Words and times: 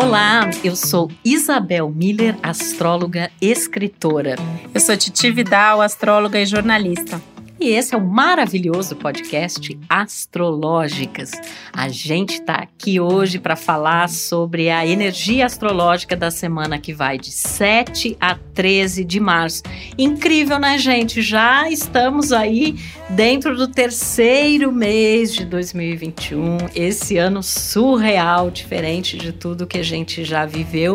Olá, 0.00 0.48
eu 0.62 0.76
sou 0.76 1.10
Isabel 1.24 1.90
Miller, 1.90 2.36
astróloga, 2.40 3.32
escritora. 3.42 4.36
Eu 4.72 4.80
sou 4.80 4.96
Titi 4.96 5.28
Vidal, 5.28 5.80
astróloga 5.80 6.38
e 6.38 6.46
jornalista. 6.46 7.20
E 7.60 7.70
esse 7.70 7.92
é 7.92 7.98
o 7.98 8.00
maravilhoso 8.00 8.94
podcast 8.94 9.76
Astrológicas. 9.88 11.32
A 11.72 11.88
gente 11.88 12.34
está 12.34 12.54
aqui 12.54 13.00
hoje 13.00 13.40
para 13.40 13.56
falar 13.56 14.08
sobre 14.08 14.70
a 14.70 14.86
energia 14.86 15.44
astrológica 15.44 16.14
da 16.14 16.30
semana 16.30 16.78
que 16.78 16.92
vai 16.92 17.18
de 17.18 17.32
7 17.32 18.16
a 18.20 18.36
13 18.36 19.04
de 19.04 19.18
março. 19.18 19.64
Incrível, 19.98 20.60
né, 20.60 20.78
gente? 20.78 21.20
Já 21.20 21.68
estamos 21.68 22.32
aí 22.32 22.76
dentro 23.10 23.56
do 23.56 23.66
terceiro 23.66 24.70
mês 24.70 25.34
de 25.34 25.44
2021, 25.44 26.58
esse 26.76 27.16
ano 27.16 27.42
surreal, 27.42 28.52
diferente 28.52 29.16
de 29.16 29.32
tudo 29.32 29.66
que 29.66 29.78
a 29.78 29.82
gente 29.82 30.24
já 30.24 30.46
viveu. 30.46 30.94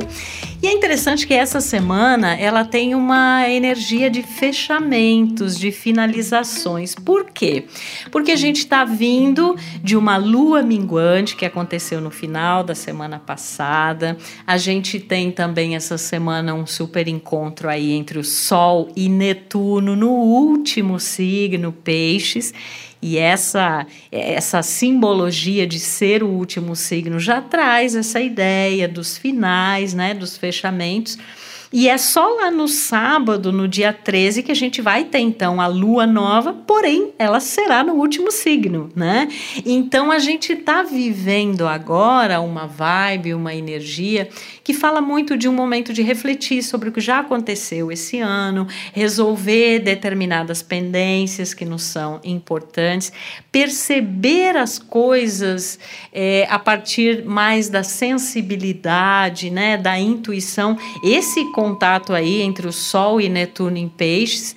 E 0.61 0.67
é 0.67 0.71
interessante 0.71 1.27
que 1.27 1.33
essa 1.33 1.59
semana 1.59 2.35
ela 2.35 2.63
tem 2.63 2.95
uma 2.95 3.49
energia 3.49 4.09
de 4.09 4.23
fechamentos, 4.23 5.59
de 5.59 5.73
finalização 6.53 7.03
por 7.03 7.31
quê? 7.31 7.65
Porque 8.11 8.31
a 8.31 8.35
gente 8.35 8.57
está 8.57 8.85
vindo 8.85 9.55
de 9.81 9.95
uma 9.95 10.17
lua 10.17 10.61
minguante 10.61 11.35
que 11.35 11.45
aconteceu 11.45 11.99
no 11.99 12.11
final 12.11 12.63
da 12.63 12.75
semana 12.75 13.19
passada. 13.19 14.17
A 14.45 14.57
gente 14.57 14.99
tem 14.99 15.31
também 15.31 15.75
essa 15.75 15.97
semana 15.97 16.53
um 16.53 16.65
super 16.65 17.07
encontro 17.07 17.69
aí 17.69 17.91
entre 17.91 18.19
o 18.19 18.23
Sol 18.23 18.91
e 18.95 19.09
Netuno 19.09 19.95
no 19.95 20.11
último 20.11 20.99
signo, 20.99 21.71
Peixes. 21.71 22.53
E 23.01 23.17
essa, 23.17 23.85
essa 24.09 24.61
simbologia 24.61 25.67
de 25.67 25.77
ser 25.77 26.23
o 26.23 26.29
último 26.29 26.73
signo 26.73 27.19
já 27.19 27.41
traz 27.41 27.95
essa 27.95 28.21
ideia 28.21 28.87
dos 28.87 29.17
finais, 29.17 29.93
né, 29.93 30.13
dos 30.13 30.37
fechamentos. 30.37 31.17
E 31.75 31.89
é 31.89 31.97
só 31.97 32.27
lá 32.35 32.51
no 32.51 32.67
sábado, 32.67 33.51
no 33.51 33.67
dia 33.67 33.91
13, 33.91 34.43
que 34.43 34.51
a 34.51 34.55
gente 34.55 34.79
vai 34.79 35.05
ter 35.05 35.17
então 35.17 35.59
a 35.59 35.65
lua 35.65 36.05
nova, 36.05 36.53
porém 36.53 37.11
ela 37.17 37.39
será 37.39 37.83
no 37.83 37.93
último 37.93 38.29
signo, 38.31 38.91
né? 38.95 39.27
Então 39.65 40.11
a 40.11 40.19
gente 40.19 40.53
está 40.53 40.83
vivendo 40.83 41.67
agora 41.67 42.39
uma 42.41 42.67
vibe, 42.67 43.33
uma 43.33 43.55
energia 43.55 44.29
que 44.63 44.73
fala 44.73 45.01
muito 45.01 45.35
de 45.35 45.47
um 45.47 45.53
momento 45.53 45.91
de 45.91 46.01
refletir 46.01 46.63
sobre 46.63 46.89
o 46.89 46.91
que 46.91 47.01
já 47.01 47.19
aconteceu 47.19 47.91
esse 47.91 48.19
ano, 48.19 48.67
resolver 48.93 49.79
determinadas 49.79 50.61
pendências 50.61 51.53
que 51.53 51.65
nos 51.65 51.83
são 51.83 52.21
importantes, 52.23 53.11
perceber 53.51 54.55
as 54.55 54.79
coisas 54.79 55.77
é, 56.13 56.47
a 56.49 56.57
partir 56.57 57.25
mais 57.25 57.67
da 57.67 57.83
sensibilidade, 57.83 59.49
né, 59.49 59.77
da 59.77 59.99
intuição. 59.99 60.77
Esse 61.03 61.51
contato 61.51 62.13
aí 62.13 62.41
entre 62.41 62.67
o 62.67 62.71
Sol 62.71 63.19
e 63.19 63.27
Netuno 63.27 63.77
em 63.77 63.89
Peixes 63.89 64.55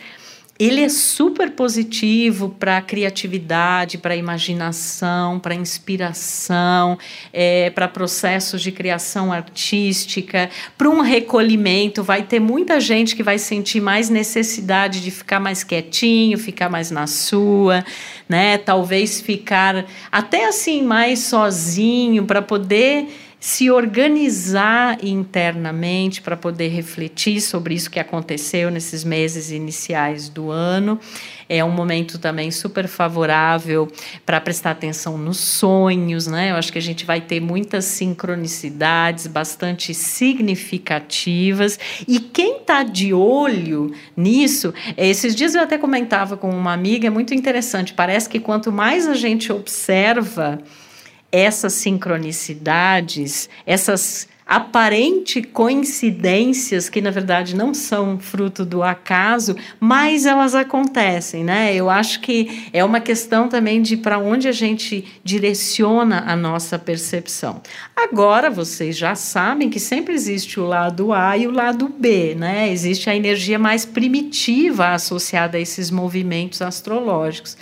ele 0.58 0.82
é 0.82 0.88
super 0.88 1.50
positivo 1.50 2.48
para 2.58 2.78
a 2.78 2.82
criatividade, 2.82 3.98
para 3.98 4.16
imaginação, 4.16 5.38
para 5.38 5.54
inspiração, 5.54 6.98
é, 7.32 7.68
para 7.70 7.86
processos 7.86 8.62
de 8.62 8.72
criação 8.72 9.32
artística, 9.32 10.48
para 10.78 10.88
um 10.88 11.02
recolhimento. 11.02 12.02
Vai 12.02 12.22
ter 12.22 12.40
muita 12.40 12.80
gente 12.80 13.14
que 13.14 13.22
vai 13.22 13.38
sentir 13.38 13.80
mais 13.80 14.08
necessidade 14.08 15.02
de 15.02 15.10
ficar 15.10 15.40
mais 15.40 15.62
quietinho, 15.62 16.38
ficar 16.38 16.70
mais 16.70 16.90
na 16.90 17.06
sua, 17.06 17.84
né? 18.26 18.56
Talvez 18.56 19.20
ficar 19.20 19.84
até 20.10 20.46
assim 20.46 20.82
mais 20.82 21.18
sozinho 21.20 22.24
para 22.24 22.40
poder 22.40 23.08
se 23.46 23.70
organizar 23.70 24.98
internamente 25.04 26.20
para 26.20 26.36
poder 26.36 26.66
refletir 26.66 27.40
sobre 27.40 27.76
isso 27.76 27.88
que 27.88 28.00
aconteceu 28.00 28.72
nesses 28.72 29.04
meses 29.04 29.52
iniciais 29.52 30.28
do 30.28 30.50
ano. 30.50 30.98
É 31.48 31.64
um 31.64 31.70
momento 31.70 32.18
também 32.18 32.50
super 32.50 32.88
favorável 32.88 33.86
para 34.26 34.40
prestar 34.40 34.72
atenção 34.72 35.16
nos 35.16 35.36
sonhos, 35.36 36.26
né? 36.26 36.50
Eu 36.50 36.56
acho 36.56 36.72
que 36.72 36.78
a 36.78 36.82
gente 36.82 37.06
vai 37.06 37.20
ter 37.20 37.38
muitas 37.38 37.84
sincronicidades 37.84 39.28
bastante 39.28 39.94
significativas. 39.94 41.78
E 42.08 42.18
quem 42.18 42.56
está 42.56 42.82
de 42.82 43.14
olho 43.14 43.94
nisso, 44.16 44.74
esses 44.96 45.36
dias 45.36 45.54
eu 45.54 45.62
até 45.62 45.78
comentava 45.78 46.36
com 46.36 46.50
uma 46.50 46.72
amiga, 46.72 47.06
é 47.06 47.10
muito 47.10 47.32
interessante. 47.32 47.94
Parece 47.94 48.28
que 48.28 48.40
quanto 48.40 48.72
mais 48.72 49.06
a 49.06 49.14
gente 49.14 49.52
observa, 49.52 50.60
essas 51.36 51.74
sincronicidades, 51.74 53.48
essas 53.66 54.26
aparente 54.46 55.42
coincidências 55.42 56.88
que 56.88 57.00
na 57.00 57.10
verdade 57.10 57.56
não 57.56 57.74
são 57.74 58.16
fruto 58.16 58.64
do 58.64 58.80
acaso, 58.80 59.56
mas 59.80 60.24
elas 60.24 60.54
acontecem, 60.54 61.42
né? 61.42 61.74
Eu 61.74 61.90
acho 61.90 62.20
que 62.20 62.68
é 62.72 62.84
uma 62.84 63.00
questão 63.00 63.48
também 63.48 63.82
de 63.82 63.96
para 63.96 64.18
onde 64.18 64.46
a 64.46 64.52
gente 64.52 65.04
direciona 65.24 66.22
a 66.28 66.36
nossa 66.36 66.78
percepção. 66.78 67.60
Agora 67.96 68.48
vocês 68.48 68.96
já 68.96 69.16
sabem 69.16 69.68
que 69.68 69.80
sempre 69.80 70.14
existe 70.14 70.60
o 70.60 70.64
lado 70.64 71.12
A 71.12 71.36
e 71.36 71.48
o 71.48 71.50
lado 71.50 71.88
B, 71.88 72.36
né? 72.36 72.70
Existe 72.70 73.10
a 73.10 73.16
energia 73.16 73.58
mais 73.58 73.84
primitiva 73.84 74.90
associada 74.90 75.58
a 75.58 75.60
esses 75.60 75.90
movimentos 75.90 76.62
astrológicos. 76.62 77.56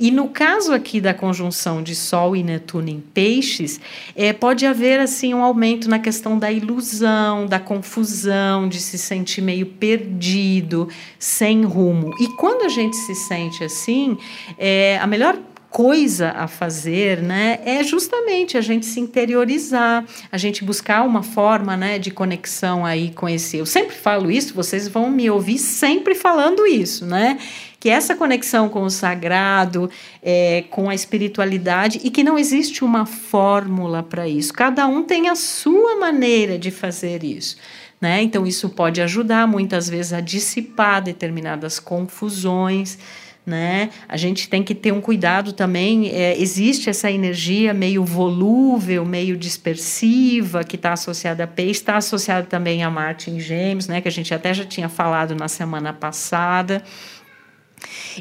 E 0.00 0.10
no 0.10 0.28
caso 0.28 0.72
aqui 0.72 0.98
da 0.98 1.12
conjunção 1.12 1.82
de 1.82 1.94
Sol 1.94 2.34
e 2.34 2.42
Netuno 2.42 2.88
em 2.88 3.00
Peixes, 3.00 3.78
é, 4.16 4.32
pode 4.32 4.64
haver 4.64 4.98
assim 4.98 5.34
um 5.34 5.42
aumento 5.42 5.90
na 5.90 5.98
questão 5.98 6.21
questão 6.22 6.38
da 6.38 6.52
ilusão, 6.52 7.46
da 7.46 7.58
confusão, 7.58 8.68
de 8.68 8.80
se 8.80 8.96
sentir 8.96 9.42
meio 9.42 9.66
perdido, 9.66 10.88
sem 11.18 11.64
rumo. 11.64 12.14
E 12.20 12.28
quando 12.36 12.62
a 12.62 12.68
gente 12.68 12.94
se 12.94 13.12
sente 13.12 13.64
assim, 13.64 14.16
é, 14.56 14.98
a 14.98 15.06
melhor 15.08 15.36
coisa 15.68 16.30
a 16.30 16.46
fazer, 16.46 17.20
né, 17.20 17.58
é 17.64 17.82
justamente 17.82 18.56
a 18.56 18.60
gente 18.60 18.86
se 18.86 19.00
interiorizar, 19.00 20.04
a 20.30 20.38
gente 20.38 20.62
buscar 20.62 21.02
uma 21.02 21.24
forma, 21.24 21.76
né, 21.76 21.98
de 21.98 22.12
conexão 22.12 22.86
aí 22.86 23.10
com 23.10 23.28
esse. 23.28 23.56
Eu 23.56 23.66
sempre 23.66 23.96
falo 23.96 24.30
isso, 24.30 24.54
vocês 24.54 24.86
vão 24.86 25.10
me 25.10 25.28
ouvir 25.28 25.58
sempre 25.58 26.14
falando 26.14 26.64
isso, 26.64 27.04
né? 27.04 27.36
Que 27.82 27.90
essa 27.90 28.14
conexão 28.14 28.68
com 28.68 28.84
o 28.84 28.90
sagrado, 28.90 29.90
é, 30.22 30.62
com 30.70 30.88
a 30.88 30.94
espiritualidade, 30.94 32.00
e 32.04 32.10
que 32.10 32.22
não 32.22 32.38
existe 32.38 32.84
uma 32.84 33.04
fórmula 33.04 34.04
para 34.04 34.28
isso. 34.28 34.52
Cada 34.52 34.86
um 34.86 35.02
tem 35.02 35.28
a 35.28 35.34
sua 35.34 35.96
maneira 35.96 36.56
de 36.56 36.70
fazer 36.70 37.24
isso. 37.24 37.56
Né? 38.00 38.22
Então, 38.22 38.46
isso 38.46 38.68
pode 38.68 39.02
ajudar 39.02 39.48
muitas 39.48 39.88
vezes 39.88 40.12
a 40.12 40.20
dissipar 40.20 41.02
determinadas 41.02 41.80
confusões. 41.80 43.00
Né? 43.44 43.90
A 44.08 44.16
gente 44.16 44.48
tem 44.48 44.62
que 44.62 44.76
ter 44.76 44.92
um 44.92 45.00
cuidado 45.00 45.52
também. 45.52 46.08
É, 46.10 46.40
existe 46.40 46.88
essa 46.88 47.10
energia 47.10 47.74
meio 47.74 48.04
volúvel, 48.04 49.04
meio 49.04 49.36
dispersiva, 49.36 50.62
que 50.62 50.76
está 50.76 50.92
associada 50.92 51.42
a 51.42 51.48
peixe, 51.48 51.80
está 51.80 51.96
associada 51.96 52.46
também 52.46 52.84
a 52.84 52.90
Marte 52.90 53.28
em 53.28 53.40
Gêmeos, 53.40 53.88
né? 53.88 54.00
que 54.00 54.06
a 54.06 54.12
gente 54.12 54.32
até 54.32 54.54
já 54.54 54.64
tinha 54.64 54.88
falado 54.88 55.34
na 55.34 55.48
semana 55.48 55.92
passada. 55.92 56.80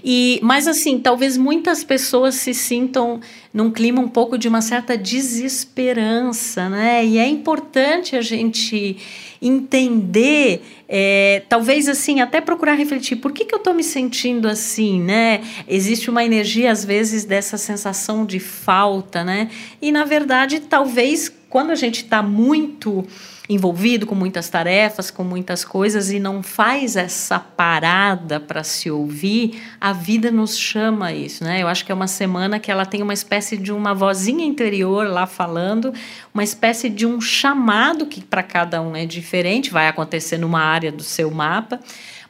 E, 0.03 0.39
mas 0.41 0.67
assim, 0.67 0.99
talvez 0.99 1.37
muitas 1.37 1.83
pessoas 1.83 2.35
se 2.35 2.53
sintam 2.53 3.19
num 3.53 3.69
clima 3.69 4.01
um 4.01 4.07
pouco 4.07 4.37
de 4.37 4.47
uma 4.47 4.61
certa 4.61 4.97
desesperança, 4.97 6.69
né? 6.69 7.05
E 7.05 7.17
é 7.17 7.27
importante 7.27 8.15
a 8.15 8.21
gente 8.21 8.97
entender, 9.41 10.61
é, 10.87 11.43
talvez 11.49 11.89
assim, 11.89 12.21
até 12.21 12.39
procurar 12.39 12.75
refletir, 12.75 13.17
por 13.17 13.31
que, 13.31 13.43
que 13.43 13.53
eu 13.53 13.57
estou 13.57 13.73
me 13.73 13.83
sentindo 13.83 14.47
assim, 14.47 15.01
né? 15.01 15.41
Existe 15.67 16.09
uma 16.09 16.23
energia, 16.23 16.71
às 16.71 16.85
vezes, 16.85 17.25
dessa 17.25 17.57
sensação 17.57 18.25
de 18.25 18.39
falta, 18.39 19.23
né? 19.23 19.49
E, 19.81 19.91
na 19.91 20.05
verdade, 20.05 20.59
talvez 20.61 21.31
quando 21.49 21.71
a 21.71 21.75
gente 21.75 22.03
está 22.03 22.23
muito 22.23 23.05
envolvido 23.53 24.07
com 24.07 24.15
muitas 24.15 24.49
tarefas, 24.49 25.11
com 25.11 25.23
muitas 25.23 25.65
coisas 25.65 26.09
e 26.09 26.19
não 26.19 26.41
faz 26.41 26.95
essa 26.95 27.37
parada 27.39 28.39
para 28.39 28.63
se 28.63 28.89
ouvir, 28.89 29.61
a 29.79 29.91
vida 29.91 30.31
nos 30.31 30.57
chama 30.57 31.07
a 31.07 31.13
isso, 31.13 31.43
né? 31.43 31.61
Eu 31.61 31.67
acho 31.67 31.85
que 31.85 31.91
é 31.91 31.95
uma 31.95 32.07
semana 32.07 32.59
que 32.59 32.71
ela 32.71 32.85
tem 32.85 33.01
uma 33.01 33.13
espécie 33.13 33.57
de 33.57 33.71
uma 33.71 33.93
vozinha 33.93 34.45
interior 34.45 35.07
lá 35.07 35.27
falando, 35.27 35.93
uma 36.33 36.43
espécie 36.43 36.89
de 36.89 37.05
um 37.05 37.19
chamado 37.19 38.05
que 38.05 38.21
para 38.21 38.41
cada 38.41 38.81
um 38.81 38.95
é 38.95 39.05
diferente, 39.05 39.69
vai 39.69 39.87
acontecer 39.87 40.37
numa 40.37 40.61
área 40.61 40.91
do 40.91 41.03
seu 41.03 41.29
mapa, 41.29 41.79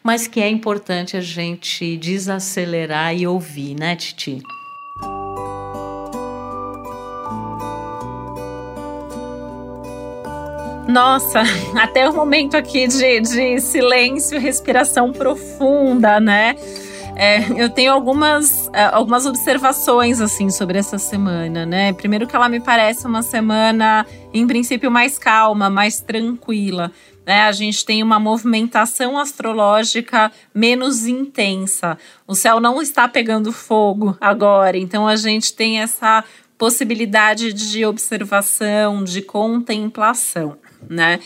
mas 0.03 0.25
que 0.25 0.41
é 0.41 0.49
importante 0.49 1.15
a 1.15 1.21
gente 1.21 1.97
desacelerar 1.97 3.15
e 3.15 3.27
ouvir, 3.27 3.75
né, 3.75 3.95
Titi? 3.95 4.41
Nossa, 10.91 11.43
até 11.81 12.07
o 12.09 12.13
momento 12.13 12.57
aqui 12.57 12.85
de, 12.85 13.21
de 13.21 13.61
silêncio, 13.61 14.37
respiração 14.37 15.13
profunda, 15.13 16.19
né? 16.19 16.55
É, 17.15 17.39
eu 17.61 17.69
tenho 17.69 17.93
algumas, 17.93 18.69
é, 18.73 18.83
algumas 18.85 19.25
observações 19.25 20.19
assim 20.19 20.49
sobre 20.49 20.77
essa 20.77 20.97
semana, 20.97 21.65
né? 21.65 21.93
Primeiro 21.93 22.27
que 22.27 22.35
ela 22.35 22.49
me 22.49 22.59
parece 22.59 23.07
uma 23.07 23.21
semana, 23.21 24.05
em 24.33 24.45
princípio, 24.45 24.91
mais 24.91 25.17
calma, 25.17 25.69
mais 25.69 26.01
tranquila. 26.01 26.91
Né? 27.25 27.43
A 27.43 27.51
gente 27.53 27.85
tem 27.85 28.03
uma 28.03 28.19
movimentação 28.19 29.17
astrológica 29.17 30.29
menos 30.53 31.05
intensa. 31.05 31.97
O 32.27 32.35
céu 32.35 32.59
não 32.59 32.81
está 32.81 33.07
pegando 33.07 33.53
fogo 33.53 34.17
agora, 34.19 34.77
então 34.77 35.07
a 35.07 35.15
gente 35.15 35.53
tem 35.53 35.79
essa 35.79 36.23
possibilidade 36.57 37.53
de 37.53 37.85
observação, 37.85 39.03
de 39.03 39.21
contemplação, 39.21 40.57
né? 40.89 41.19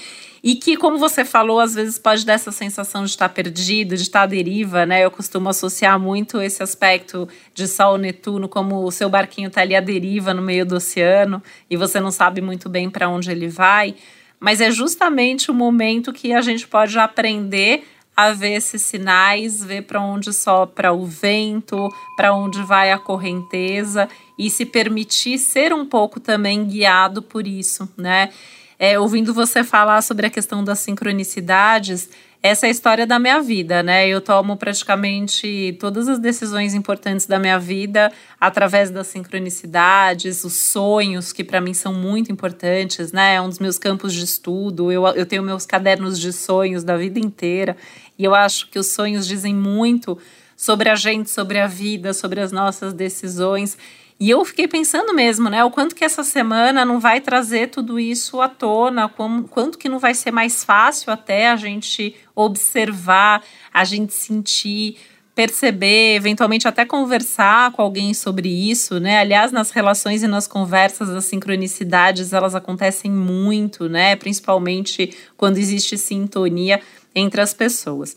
E 0.44 0.54
que, 0.54 0.78
como 0.78 1.00
você 1.00 1.26
falou, 1.26 1.60
às 1.60 1.74
vezes 1.74 1.98
pode 1.98 2.24
dar 2.24 2.34
essa 2.34 2.52
sensação 2.52 3.04
de 3.04 3.10
estar 3.10 3.30
perdido, 3.30 3.96
de 3.96 4.04
estar 4.04 4.22
à 4.22 4.26
deriva, 4.28 4.86
né? 4.86 5.04
Eu 5.04 5.10
costumo 5.10 5.50
associar 5.50 6.00
muito 6.00 6.40
esse 6.40 6.62
aspecto 6.62 7.28
de 7.54 7.68
Sol 7.68 7.98
Netuno 7.98 8.48
como 8.48 8.84
o 8.84 8.92
seu 8.92 9.10
barquinho 9.10 9.48
está 9.48 9.62
ali 9.62 9.76
à 9.76 9.82
deriva 9.82 10.36
no 10.36 10.44
meio 10.44 10.64
do 10.64 10.76
oceano 10.76 11.42
e 11.68 11.76
você 11.76 12.00
não 12.00 12.12
sabe 12.12 12.42
muito 12.42 12.70
bem 12.70 12.92
para 12.92 13.10
onde 13.10 13.32
ele 13.32 13.48
vai. 13.48 13.96
Mas 14.40 14.62
é 14.62 14.70
justamente 14.70 15.50
o 15.50 15.54
momento 15.54 16.14
que 16.14 16.32
a 16.32 16.42
gente 16.42 16.68
pode 16.68 17.00
aprender 17.00 17.84
a 18.16 18.32
ver 18.32 18.54
esses 18.54 18.82
sinais, 18.82 19.64
ver 19.64 19.82
para 19.82 20.00
onde 20.00 20.32
sopra 20.32 20.94
o 20.94 21.06
vento, 21.06 21.90
para 22.16 22.34
onde 22.34 22.62
vai 22.62 22.92
a 22.92 23.00
correnteza 23.00 24.08
e 24.38 24.50
se 24.50 24.66
permitir 24.66 25.38
ser 25.38 25.74
um 25.74 25.86
pouco 25.86 26.20
também 26.20 26.64
guiado 26.66 27.22
por 27.22 27.46
isso, 27.46 27.90
né? 27.98 28.30
É, 28.78 29.00
ouvindo 29.00 29.34
você 29.34 29.64
falar 29.64 30.02
sobre 30.02 30.28
a 30.28 30.30
questão 30.30 30.64
das 30.64 30.80
sincronicidades, 30.80 32.10
essa 32.48 32.68
é 32.68 32.70
a 32.70 32.72
história 32.72 33.08
da 33.08 33.18
minha 33.18 33.42
vida, 33.42 33.82
né? 33.82 34.08
Eu 34.08 34.22
tomo 34.22 34.56
praticamente 34.56 35.76
todas 35.80 36.08
as 36.08 36.20
decisões 36.20 36.76
importantes 36.76 37.26
da 37.26 37.40
minha 37.40 37.58
vida 37.58 38.12
através 38.40 38.92
das 38.92 39.08
sincronicidades, 39.08 40.44
os 40.44 40.54
sonhos, 40.54 41.34
que 41.34 41.44
para 41.44 41.60
mim 41.60 41.74
são 41.74 41.92
muito 41.92 42.32
importantes, 42.32 43.12
né? 43.12 43.34
É 43.34 43.42
um 43.42 43.50
dos 43.50 43.58
meus 43.58 43.80
campos 43.80 44.14
de 44.14 44.24
estudo. 44.24 44.92
Eu, 44.92 45.08
eu 45.08 45.26
tenho 45.26 45.42
meus 45.42 45.66
cadernos 45.66 46.20
de 46.20 46.32
sonhos 46.32 46.84
da 46.84 46.96
vida 46.96 47.18
inteira 47.18 47.76
e 48.16 48.24
eu 48.24 48.36
acho 48.36 48.70
que 48.70 48.78
os 48.78 48.92
sonhos 48.92 49.26
dizem 49.26 49.56
muito 49.56 50.16
sobre 50.56 50.88
a 50.90 50.96
gente, 50.96 51.32
sobre 51.32 51.60
a 51.60 51.66
vida, 51.66 52.14
sobre 52.14 52.42
as 52.42 52.52
nossas 52.52 52.94
decisões. 52.94 53.76
E 54.18 54.30
eu 54.30 54.46
fiquei 54.46 54.68
pensando 54.68 55.14
mesmo, 55.14 55.50
né? 55.50 55.64
O 55.66 55.72
quanto 55.72 55.94
que 55.94 56.06
essa 56.06 56.24
semana 56.24 56.86
não 56.86 57.02
vai 57.02 57.20
trazer 57.20 57.68
tudo 57.68 58.00
isso 58.00 58.40
à 58.40 58.48
tona, 58.48 59.10
como, 59.10 59.46
quanto 59.46 59.78
que 59.78 59.90
não 59.90 60.00
vai 60.00 60.14
ser 60.14 60.32
mais 60.32 60.64
fácil 60.64 61.12
até 61.12 61.50
a 61.50 61.58
gente 61.58 62.16
observar, 62.34 63.44
a 63.74 63.84
gente 63.84 64.14
sentir, 64.14 64.98
perceber, 65.36 66.16
eventualmente 66.16 66.66
até 66.66 66.86
conversar 66.86 67.74
com 67.74 67.82
alguém 67.82 68.14
sobre 68.14 68.48
isso, 68.48 69.02
né? 69.02 69.20
Aliás, 69.20 69.52
nas 69.52 69.72
relações 69.72 70.24
e 70.24 70.28
nas 70.28 70.48
conversas, 70.48 71.10
as 71.10 71.26
sincronicidades, 71.26 72.32
elas 72.32 72.56
acontecem 72.56 73.12
muito, 73.12 73.90
né? 73.90 74.16
Principalmente 74.16 75.14
quando 75.36 75.58
existe 75.58 75.98
sintonia 75.98 76.80
entre 77.14 77.42
as 77.42 77.54
pessoas 77.54 78.16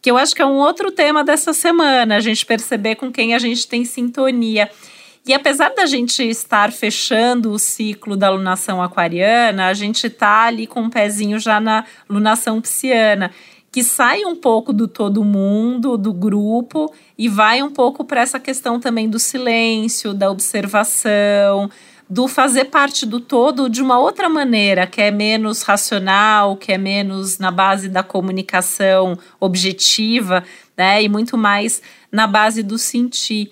que 0.00 0.10
eu 0.10 0.18
acho 0.18 0.34
que 0.34 0.42
é 0.42 0.44
um 0.44 0.58
outro 0.58 0.92
tema 0.92 1.24
dessa 1.24 1.54
semana, 1.54 2.16
a 2.16 2.20
gente 2.20 2.44
perceber 2.44 2.96
com 2.96 3.10
quem 3.10 3.34
a 3.34 3.38
gente 3.38 3.66
tem 3.66 3.86
sintonia. 3.86 4.70
E 5.26 5.32
apesar 5.32 5.70
da 5.70 5.86
gente 5.86 6.22
estar 6.22 6.70
fechando 6.70 7.50
o 7.50 7.58
ciclo 7.58 8.14
da 8.14 8.28
lunação 8.28 8.82
aquariana, 8.82 9.68
a 9.68 9.72
gente 9.74 10.06
está 10.06 10.42
ali 10.42 10.66
com 10.66 10.82
um 10.82 10.90
pezinho 10.90 11.38
já 11.38 11.58
na 11.58 11.86
lunação 12.10 12.60
pisciana, 12.60 13.30
que 13.72 13.82
sai 13.82 14.26
um 14.26 14.36
pouco 14.36 14.70
do 14.70 14.86
todo 14.86 15.24
mundo, 15.24 15.96
do 15.96 16.12
grupo, 16.12 16.92
e 17.16 17.26
vai 17.26 17.62
um 17.62 17.70
pouco 17.70 18.04
para 18.04 18.20
essa 18.20 18.38
questão 18.38 18.78
também 18.78 19.08
do 19.08 19.18
silêncio, 19.18 20.12
da 20.12 20.30
observação, 20.30 21.70
do 22.08 22.28
fazer 22.28 22.66
parte 22.66 23.06
do 23.06 23.18
todo 23.18 23.70
de 23.70 23.80
uma 23.80 23.98
outra 23.98 24.28
maneira, 24.28 24.86
que 24.86 25.00
é 25.00 25.10
menos 25.10 25.62
racional, 25.62 26.54
que 26.54 26.70
é 26.70 26.76
menos 26.76 27.38
na 27.38 27.50
base 27.50 27.88
da 27.88 28.02
comunicação 28.02 29.18
objetiva, 29.40 30.44
né? 30.76 31.02
E 31.02 31.08
muito 31.08 31.38
mais 31.38 31.80
na 32.12 32.26
base 32.26 32.62
do 32.62 32.76
sentir. 32.76 33.50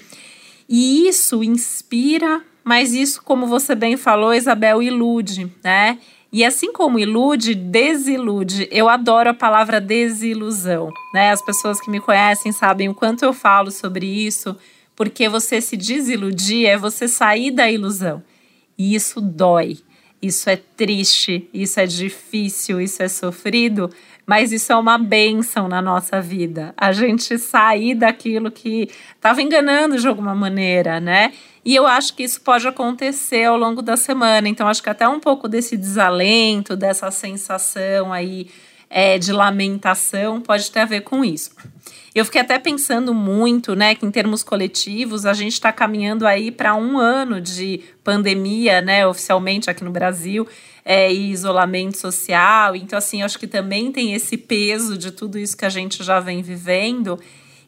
E 0.75 1.07
isso 1.07 1.45
inspira, 1.45 2.43
mas 2.65 2.95
isso, 2.95 3.23
como 3.23 3.47
você 3.47 3.75
bem 3.75 3.99
falou, 3.99 4.33
Isabel, 4.33 4.83
ilude, 4.83 5.53
né? 5.63 5.99
E 6.33 6.43
assim 6.43 6.73
como 6.73 6.99
ilude, 6.99 7.55
desilude. 7.55 8.69
Eu 8.71 8.89
adoro 8.89 9.29
a 9.29 9.35
palavra 9.35 9.79
desilusão, 9.79 10.91
né? 11.13 11.31
As 11.31 11.43
pessoas 11.43 11.79
que 11.79 11.91
me 11.91 12.01
conhecem 12.01 12.53
sabem 12.53 12.89
o 12.89 12.95
quanto 12.95 13.23
eu 13.23 13.35
falo 13.35 13.71
sobre 13.71 14.07
isso, 14.07 14.57
porque 14.97 15.29
você 15.29 15.61
se 15.61 15.77
desiludir 15.77 16.67
é 16.67 16.79
você 16.79 17.07
sair 17.07 17.51
da 17.51 17.71
ilusão. 17.71 18.23
E 18.79 18.95
isso 18.95 19.21
dói. 19.21 19.77
Isso 20.23 20.49
é 20.49 20.57
triste, 20.57 21.51
isso 21.53 21.81
é 21.81 21.87
difícil, 21.87 22.81
isso 22.81 23.03
é 23.03 23.09
sofrido, 23.09 23.91
mas 24.27 24.53
isso 24.53 24.73
é 24.73 24.77
uma 24.77 24.99
benção 24.99 25.69
na 25.69 25.83
nossa 25.83 26.21
vida. 26.21 26.73
A 26.77 26.93
gente 26.93 27.39
sair 27.39 27.95
daquilo 27.95 28.51
que 28.51 28.89
estava 29.15 29.43
enganando 29.43 29.99
de 29.99 30.07
alguma 30.07 30.35
maneira, 30.35 31.01
né? 31.01 31.33
E 31.65 31.75
eu 31.75 31.87
acho 31.87 32.15
que 32.15 32.23
isso 32.23 32.41
pode 32.41 32.67
acontecer 32.67 33.45
ao 33.45 33.57
longo 33.57 33.83
da 33.83 33.97
semana. 33.97 34.49
Então, 34.49 34.67
acho 34.67 34.83
que 34.83 34.91
até 34.91 35.07
um 35.09 35.21
pouco 35.21 35.49
desse 35.49 35.77
desalento, 35.77 36.77
dessa 36.77 37.11
sensação 37.11 38.13
aí 38.13 38.49
é, 38.93 39.19
de 39.19 39.33
lamentação, 39.33 40.43
pode 40.43 40.71
ter 40.71 40.81
a 40.81 40.85
ver 40.85 41.01
com 41.01 41.25
isso. 41.25 41.51
Eu 42.15 42.27
fiquei 42.27 42.43
até 42.43 42.59
pensando 42.59 43.15
muito, 43.15 43.75
né, 43.75 43.95
que 43.95 44.05
em 44.05 44.11
termos 44.11 44.43
coletivos 44.43 45.25
a 45.25 45.33
gente 45.33 45.55
está 45.55 45.73
caminhando 45.73 46.27
aí 46.27 46.51
para 46.51 46.75
um 46.75 46.99
ano 46.99 47.41
de 47.41 47.81
pandemia, 48.05 48.83
né, 48.83 49.07
oficialmente 49.07 49.71
aqui 49.71 49.83
no 49.83 49.91
Brasil, 49.91 50.47
é, 50.85 51.11
e 51.11 51.31
isolamento 51.31 51.97
social. 51.97 52.77
Então, 52.77 52.99
assim, 52.99 53.23
acho 53.23 53.39
que 53.39 53.47
também 53.47 53.91
tem 53.91 54.13
esse 54.13 54.37
peso 54.37 54.99
de 54.99 55.11
tudo 55.11 55.39
isso 55.39 55.57
que 55.57 55.65
a 55.65 55.71
gente 55.71 56.05
já 56.05 56.21
vem 56.21 56.43
vivendo 56.43 57.19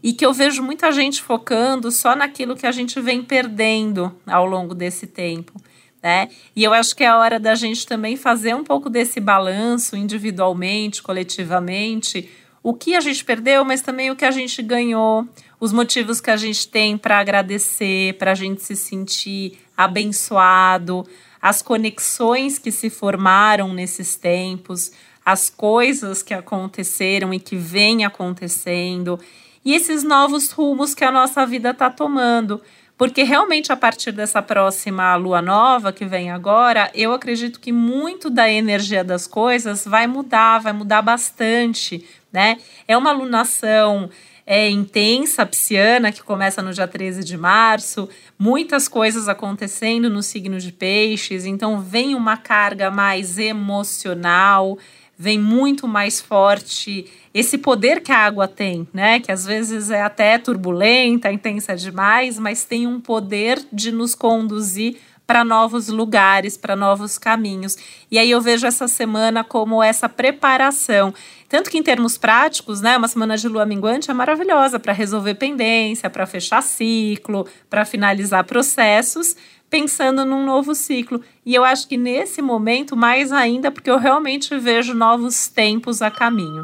e 0.02 0.12
que 0.12 0.26
eu 0.26 0.34
vejo 0.34 0.62
muita 0.62 0.92
gente 0.92 1.22
focando 1.22 1.90
só 1.90 2.14
naquilo 2.14 2.54
que 2.54 2.66
a 2.66 2.72
gente 2.72 3.00
vem 3.00 3.22
perdendo 3.22 4.14
ao 4.26 4.44
longo 4.44 4.74
desse 4.74 5.06
tempo. 5.06 5.58
Né? 6.04 6.28
E 6.54 6.62
eu 6.62 6.74
acho 6.74 6.94
que 6.94 7.02
é 7.02 7.06
a 7.06 7.16
hora 7.16 7.40
da 7.40 7.54
gente 7.54 7.86
também 7.86 8.14
fazer 8.14 8.54
um 8.54 8.62
pouco 8.62 8.90
desse 8.90 9.18
balanço 9.18 9.96
individualmente, 9.96 11.02
coletivamente, 11.02 12.28
o 12.62 12.74
que 12.74 12.94
a 12.94 13.00
gente 13.00 13.24
perdeu, 13.24 13.64
mas 13.64 13.80
também 13.80 14.10
o 14.10 14.16
que 14.16 14.26
a 14.26 14.30
gente 14.30 14.60
ganhou, 14.62 15.26
os 15.58 15.72
motivos 15.72 16.20
que 16.20 16.30
a 16.30 16.36
gente 16.36 16.68
tem 16.68 16.98
para 16.98 17.18
agradecer, 17.18 18.18
para 18.18 18.32
a 18.32 18.34
gente 18.34 18.62
se 18.62 18.76
sentir 18.76 19.58
abençoado, 19.74 21.08
as 21.40 21.62
conexões 21.62 22.58
que 22.58 22.70
se 22.70 22.90
formaram 22.90 23.72
nesses 23.72 24.14
tempos, 24.14 24.92
as 25.24 25.48
coisas 25.48 26.22
que 26.22 26.34
aconteceram 26.34 27.32
e 27.32 27.40
que 27.40 27.56
vêm 27.56 28.04
acontecendo, 28.04 29.18
e 29.64 29.74
esses 29.74 30.02
novos 30.02 30.50
rumos 30.50 30.94
que 30.94 31.02
a 31.02 31.10
nossa 31.10 31.46
vida 31.46 31.70
está 31.70 31.88
tomando. 31.88 32.60
Porque 32.96 33.24
realmente, 33.24 33.72
a 33.72 33.76
partir 33.76 34.12
dessa 34.12 34.40
próxima 34.40 35.16
lua 35.16 35.42
nova 35.42 35.92
que 35.92 36.04
vem 36.04 36.30
agora, 36.30 36.90
eu 36.94 37.12
acredito 37.12 37.58
que 37.58 37.72
muito 37.72 38.30
da 38.30 38.48
energia 38.48 39.02
das 39.02 39.26
coisas 39.26 39.84
vai 39.84 40.06
mudar, 40.06 40.60
vai 40.60 40.72
mudar 40.72 41.02
bastante, 41.02 42.04
né? 42.32 42.56
É 42.86 42.96
uma 42.96 43.10
lunação 43.10 44.08
é, 44.46 44.68
intensa, 44.68 45.44
pisciana, 45.44 46.12
que 46.12 46.22
começa 46.22 46.62
no 46.62 46.72
dia 46.72 46.86
13 46.86 47.24
de 47.24 47.36
março, 47.36 48.08
muitas 48.38 48.88
coisas 48.88 49.28
acontecendo 49.28 50.10
no 50.10 50.22
signo 50.22 50.58
de 50.58 50.70
peixes, 50.70 51.46
então 51.46 51.80
vem 51.80 52.14
uma 52.14 52.36
carga 52.36 52.90
mais 52.90 53.38
emocional, 53.38 54.78
vem 55.18 55.38
muito 55.38 55.86
mais 55.86 56.20
forte 56.20 57.06
esse 57.32 57.58
poder 57.58 58.00
que 58.00 58.12
a 58.12 58.18
água 58.18 58.46
tem, 58.46 58.86
né? 58.92 59.20
Que 59.20 59.32
às 59.32 59.44
vezes 59.44 59.90
é 59.90 60.02
até 60.02 60.38
turbulenta, 60.38 61.32
intensa 61.32 61.74
demais, 61.74 62.38
mas 62.38 62.64
tem 62.64 62.86
um 62.86 63.00
poder 63.00 63.60
de 63.72 63.90
nos 63.90 64.14
conduzir 64.14 64.96
para 65.26 65.44
novos 65.44 65.88
lugares, 65.88 66.56
para 66.56 66.76
novos 66.76 67.18
caminhos. 67.18 67.76
E 68.10 68.18
aí 68.18 68.30
eu 68.30 68.40
vejo 68.40 68.66
essa 68.66 68.86
semana 68.86 69.42
como 69.42 69.82
essa 69.82 70.08
preparação. 70.08 71.14
Tanto 71.48 71.70
que 71.70 71.78
em 71.78 71.82
termos 71.82 72.18
práticos, 72.18 72.80
né, 72.80 72.96
uma 72.96 73.08
semana 73.08 73.36
de 73.36 73.48
lua 73.48 73.64
minguante 73.64 74.10
é 74.10 74.14
maravilhosa 74.14 74.78
para 74.78 74.92
resolver 74.92 75.34
pendência, 75.34 76.10
para 76.10 76.26
fechar 76.26 76.62
ciclo, 76.62 77.46
para 77.70 77.84
finalizar 77.84 78.44
processos 78.44 79.36
pensando 79.74 80.24
num 80.24 80.44
novo 80.46 80.72
ciclo. 80.72 81.20
E 81.44 81.52
eu 81.52 81.64
acho 81.64 81.88
que 81.88 81.96
nesse 81.96 82.40
momento, 82.40 82.96
mais 82.96 83.32
ainda, 83.32 83.72
porque 83.72 83.90
eu 83.90 83.98
realmente 83.98 84.56
vejo 84.56 84.94
novos 84.94 85.48
tempos 85.48 86.00
a 86.00 86.12
caminho. 86.12 86.62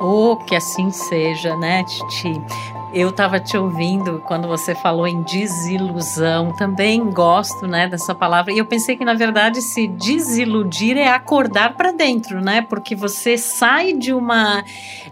Oh, 0.00 0.38
que 0.46 0.56
assim 0.56 0.90
seja, 0.90 1.54
né, 1.54 1.84
Titi? 1.84 2.77
Eu 2.90 3.10
estava 3.10 3.38
te 3.38 3.54
ouvindo 3.54 4.22
quando 4.26 4.48
você 4.48 4.74
falou 4.74 5.06
em 5.06 5.22
desilusão. 5.22 6.56
Também 6.56 7.04
gosto, 7.10 7.66
né, 7.66 7.86
dessa 7.86 8.14
palavra. 8.14 8.50
E 8.50 8.58
eu 8.58 8.64
pensei 8.64 8.96
que 8.96 9.04
na 9.04 9.12
verdade 9.12 9.60
se 9.60 9.86
desiludir 9.86 10.96
é 10.96 11.08
acordar 11.08 11.76
para 11.76 11.92
dentro, 11.92 12.40
né? 12.40 12.62
Porque 12.62 12.96
você 12.96 13.36
sai 13.36 13.92
de 13.92 14.12
uma 14.12 14.64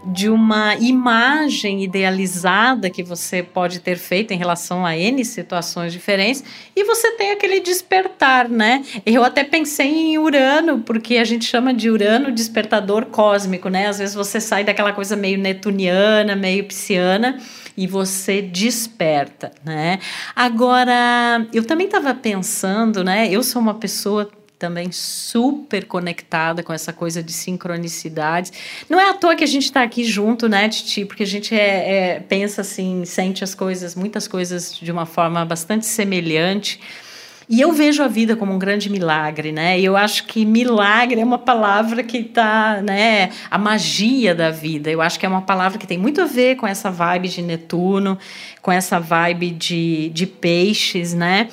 de 0.03 0.29
uma 0.29 0.75
imagem 0.75 1.83
idealizada 1.83 2.89
que 2.89 3.03
você 3.03 3.43
pode 3.43 3.79
ter 3.79 3.97
feito 3.97 4.33
em 4.33 4.37
relação 4.37 4.85
a 4.85 4.97
N 4.97 5.23
situações 5.23 5.91
diferentes 5.91 6.43
e 6.75 6.83
você 6.83 7.11
tem 7.11 7.31
aquele 7.31 7.59
despertar, 7.59 8.49
né? 8.49 8.83
Eu 9.05 9.23
até 9.23 9.43
pensei 9.43 9.87
em 9.87 10.17
Urano, 10.17 10.79
porque 10.79 11.17
a 11.17 11.23
gente 11.23 11.45
chama 11.45 11.73
de 11.73 11.89
Urano 11.89 12.31
despertador 12.31 13.05
cósmico, 13.05 13.69
né? 13.69 13.87
Às 13.87 13.99
vezes 13.99 14.15
você 14.15 14.39
sai 14.39 14.63
daquela 14.63 14.93
coisa 14.93 15.15
meio 15.15 15.37
netuniana, 15.37 16.35
meio 16.35 16.63
pisciana 16.63 17.37
e 17.77 17.85
você 17.85 18.41
desperta, 18.41 19.51
né? 19.63 19.99
Agora, 20.35 21.47
eu 21.53 21.63
também 21.63 21.85
estava 21.85 22.13
pensando, 22.15 23.03
né? 23.03 23.29
Eu 23.31 23.43
sou 23.43 23.61
uma 23.61 23.75
pessoa 23.75 24.29
também 24.57 24.91
super 24.91 25.85
conectada 25.85 26.63
com 26.63 26.73
essa 26.73 26.91
coisa 26.91 27.21
de 27.21 27.31
sincronicidades. 27.31 28.51
Não 28.89 28.99
é 28.99 29.09
à 29.09 29.13
toa 29.13 29.35
que 29.35 29.43
a 29.43 29.47
gente 29.47 29.65
está 29.65 29.83
aqui 29.83 30.03
junto, 30.03 30.49
né, 30.49 30.67
Titi? 30.67 31.05
Porque 31.05 31.23
a 31.23 31.27
gente 31.27 31.53
é, 31.53 32.15
é, 32.15 32.19
pensa 32.19 32.61
assim, 32.61 33.05
sente 33.05 33.43
as 33.43 33.53
coisas, 33.53 33.93
muitas 33.93 34.27
coisas 34.27 34.75
de 34.75 34.91
uma 34.91 35.05
forma 35.05 35.45
bastante 35.45 35.85
semelhante. 35.85 36.79
E 37.49 37.61
eu 37.61 37.71
vejo 37.71 38.03
a 38.03 38.09
vida 38.09 38.35
como 38.35 38.53
um 38.53 38.59
grande 38.59 38.89
milagre, 38.89 39.53
né? 39.53 39.79
E 39.79 39.85
eu 39.85 39.95
acho 39.95 40.25
que 40.25 40.43
milagre 40.43 41.21
é 41.21 41.23
uma 41.23 41.37
palavra 41.37 42.03
que 42.03 42.17
está, 42.17 42.81
né? 42.81 43.29
A 43.49 43.57
magia 43.57 44.35
da 44.35 44.51
vida. 44.51 44.91
Eu 44.91 45.01
acho 45.01 45.17
que 45.17 45.25
é 45.25 45.29
uma 45.29 45.41
palavra 45.41 45.77
que 45.77 45.87
tem 45.87 45.97
muito 45.97 46.21
a 46.21 46.25
ver 46.25 46.57
com 46.57 46.67
essa 46.67 46.91
vibe 46.91 47.29
de 47.29 47.41
Netuno, 47.41 48.17
com 48.67 48.71
essa 48.73 48.99
vibe 48.99 49.51
de, 49.51 50.09
de 50.09 50.27
peixes, 50.27 51.13
né? 51.13 51.47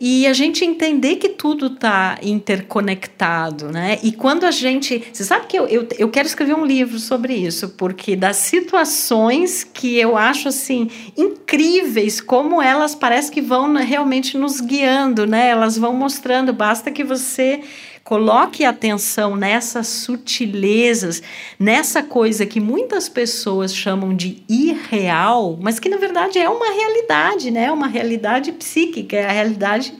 E 0.00 0.26
a 0.26 0.32
gente 0.32 0.64
entender 0.64 1.14
que 1.14 1.28
tudo 1.28 1.68
está 1.68 2.18
interconectado, 2.20 3.70
né? 3.70 4.00
E 4.02 4.10
quando 4.10 4.42
a 4.42 4.50
gente. 4.50 5.00
Você 5.12 5.22
sabe 5.22 5.46
que 5.46 5.56
eu, 5.56 5.68
eu, 5.68 5.86
eu 5.96 6.08
quero 6.08 6.26
escrever 6.26 6.56
um 6.56 6.66
livro 6.66 6.98
sobre 6.98 7.34
isso, 7.34 7.68
porque 7.78 8.16
das 8.16 8.38
situações 8.38 9.62
que 9.62 9.96
eu 9.96 10.16
acho 10.16 10.48
assim 10.48 10.90
incríveis, 11.16 12.20
como 12.20 12.60
elas 12.60 12.96
parece 12.96 13.30
que 13.30 13.40
vão 13.40 13.72
realmente 13.74 14.36
nos 14.36 14.60
guiando, 14.60 15.24
né? 15.24 15.48
Elas 15.48 15.78
vão 15.78 15.94
mostrando, 15.94 16.52
basta 16.52 16.90
que 16.90 17.04
você 17.04 17.60
Coloque 18.06 18.64
atenção 18.64 19.34
nessas 19.34 19.88
sutilezas, 19.88 21.20
nessa 21.58 22.04
coisa 22.04 22.46
que 22.46 22.60
muitas 22.60 23.08
pessoas 23.08 23.74
chamam 23.74 24.14
de 24.14 24.44
irreal, 24.48 25.58
mas 25.60 25.80
que 25.80 25.88
na 25.88 25.96
verdade 25.96 26.38
é 26.38 26.48
uma 26.48 26.70
realidade, 26.72 27.50
né? 27.50 27.72
Uma 27.72 27.88
realidade 27.88 28.52
psíquica, 28.52 29.16
é 29.16 29.26
a 29.26 29.32
realidade 29.32 29.92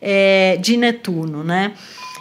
é, 0.00 0.56
de 0.58 0.76
Netuno, 0.76 1.42
né? 1.42 1.72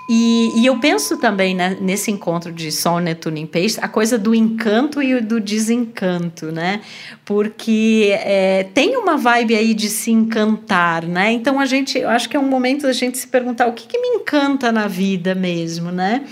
E, 0.09 0.61
e, 0.61 0.65
eu 0.65 0.79
penso 0.79 1.17
também 1.17 1.53
né, 1.53 1.77
nesse 1.81 2.09
encontro 2.09 2.51
de 2.51 2.71
Sol, 2.71 2.99
Netuno 2.99 3.37
em 3.37 3.45
Peixe, 3.45 3.77
a 3.81 3.89
coisa 3.89 4.17
do 4.17 4.33
encanto 4.33 5.01
e 5.03 5.19
do 5.19 5.39
desencanto, 5.39 6.49
né? 6.49 6.81
Porque 7.25 8.11
é, 8.13 8.63
tem 8.73 8.95
uma 8.95 9.17
vibe 9.17 9.55
aí 9.55 9.73
de 9.73 9.89
se 9.89 10.09
encantar, 10.09 11.03
né? 11.05 11.31
Então 11.33 11.59
a 11.59 11.65
gente, 11.65 11.97
eu 11.97 12.09
acho 12.09 12.29
que 12.29 12.37
é 12.37 12.39
um 12.39 12.47
momento 12.47 12.83
da 12.83 12.93
gente 12.93 13.17
se 13.17 13.27
perguntar 13.27 13.67
o 13.67 13.73
que, 13.73 13.85
que 13.85 13.99
me 13.99 14.19
encanta 14.19 14.71
na 14.71 14.87
vida 14.87 15.35
mesmo, 15.35 15.91
né? 15.91 16.23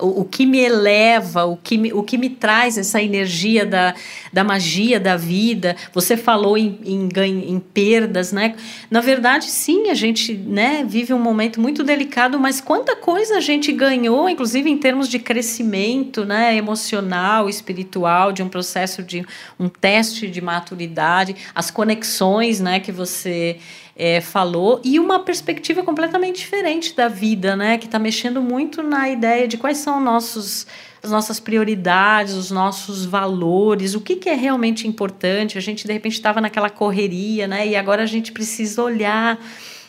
O, 0.00 0.20
o, 0.20 0.24
que 0.24 0.46
me 0.46 0.58
eleva, 0.58 1.44
o 1.44 1.56
que 1.56 1.78
me, 1.78 1.92
o 1.92 2.02
que 2.02 2.18
me 2.18 2.30
traz 2.30 2.76
essa 2.78 3.02
energia 3.02 3.64
da, 3.64 3.94
da 4.32 4.44
magia 4.44 4.98
da 5.00 5.16
vida. 5.16 5.76
Você 5.92 6.16
falou 6.16 6.56
em, 6.58 6.78
em, 6.84 7.08
em 7.50 7.60
perdas, 7.60 8.32
né? 8.32 8.54
Na 8.90 9.00
verdade, 9.00 9.46
sim, 9.46 9.90
a 9.90 9.94
gente 9.94 10.34
né, 10.34 10.84
vive 10.86 11.12
um 11.12 11.18
momento 11.18 11.60
muito 11.60 11.82
delicado, 11.82 12.38
mas 12.38 12.60
quanta 12.60 12.94
coisa 12.96 13.36
a 13.38 13.40
gente 13.40 13.72
ganhou, 13.72 14.28
inclusive 14.28 14.70
em 14.70 14.78
termos 14.78 15.08
de 15.08 15.18
crescimento 15.18 16.24
né, 16.24 16.56
emocional, 16.56 17.48
espiritual, 17.48 18.32
de 18.32 18.42
um 18.42 18.48
processo 18.48 19.02
de 19.02 19.24
um 19.58 19.68
teste 19.68 20.28
de 20.28 20.40
maturidade, 20.40 21.36
as 21.54 21.70
conexões 21.70 22.60
né, 22.60 22.80
que 22.80 22.92
você 22.92 23.58
é, 23.96 24.20
falou, 24.20 24.78
e 24.84 25.00
uma 25.00 25.20
perspectiva 25.20 25.82
completamente 25.82 26.36
diferente 26.36 26.94
da 26.94 27.08
vida, 27.08 27.56
né? 27.56 27.78
Que 27.78 27.86
está 27.86 27.98
mexendo 27.98 28.42
muito 28.42 28.82
na 28.82 29.08
ideia 29.08 29.48
de 29.48 29.56
quais 29.56 29.78
são 29.78 29.98
nossos 29.98 30.66
as 31.02 31.10
nossas 31.10 31.38
prioridades, 31.38 32.34
os 32.34 32.50
nossos 32.50 33.04
valores, 33.04 33.94
o 33.94 34.00
que, 34.00 34.16
que 34.16 34.28
é 34.28 34.34
realmente 34.34 34.88
importante. 34.88 35.56
A 35.56 35.60
gente 35.60 35.86
de 35.86 35.92
repente 35.92 36.14
estava 36.14 36.40
naquela 36.40 36.68
correria, 36.68 37.46
né? 37.46 37.66
E 37.66 37.76
agora 37.76 38.02
a 38.02 38.06
gente 38.06 38.32
precisa 38.32 38.82
olhar 38.82 39.38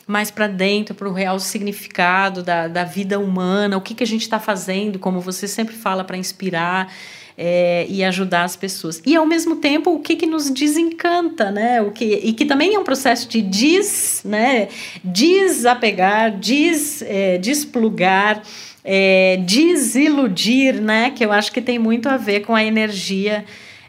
mais 0.06 0.32
para 0.32 0.48
dentro, 0.48 0.96
para 0.96 1.10
o 1.10 1.12
real 1.12 1.40
significado 1.40 2.42
da, 2.42 2.68
da 2.68 2.84
vida 2.86 3.20
humana, 3.20 3.76
o 3.76 3.82
que, 3.82 3.94
que 3.94 4.04
a 4.04 4.08
gente 4.08 4.22
está 4.22 4.40
fazendo, 4.40 5.00
como 5.00 5.20
você 5.20 5.48
sempre 5.48 5.76
fala, 5.76 6.04
para 6.04 6.16
inspirar 6.16 6.94
é, 7.38 7.86
e 7.88 8.03
ajudar 8.03 8.44
as 8.44 8.56
pessoas. 8.56 9.01
E 9.06 9.15
ao 9.15 9.25
mesmo 9.25 9.58
tempo, 9.58 9.94
o 9.94 10.00
que, 10.00 10.15
que 10.15 10.25
nos 10.25 10.50
desencanta, 10.50 11.51
né? 11.51 11.82
O 11.82 11.91
que, 11.91 12.06
e 12.06 12.34
que 12.34 12.46
também 12.46 12.74
é 12.74 12.79
um 12.79 12.84
processo 12.84 13.29
de 13.29 13.41
des, 13.41 14.24
né? 14.25 14.70
desapegar, 15.03 16.32
des, 16.32 17.03
é, 17.03 17.38
desplugar. 17.38 18.41
É, 18.89 19.38
desiludir, 19.46 20.75
né? 20.82 21.12
Que 21.12 21.25
eu 21.25 21.32
acho 21.34 21.51
que 21.51 21.62
tem 21.62 21.77
muito 21.77 22.08
a 22.08 22.15
ver 22.15 22.39
com 22.41 22.56
a 22.56 22.63
energia 22.63 23.44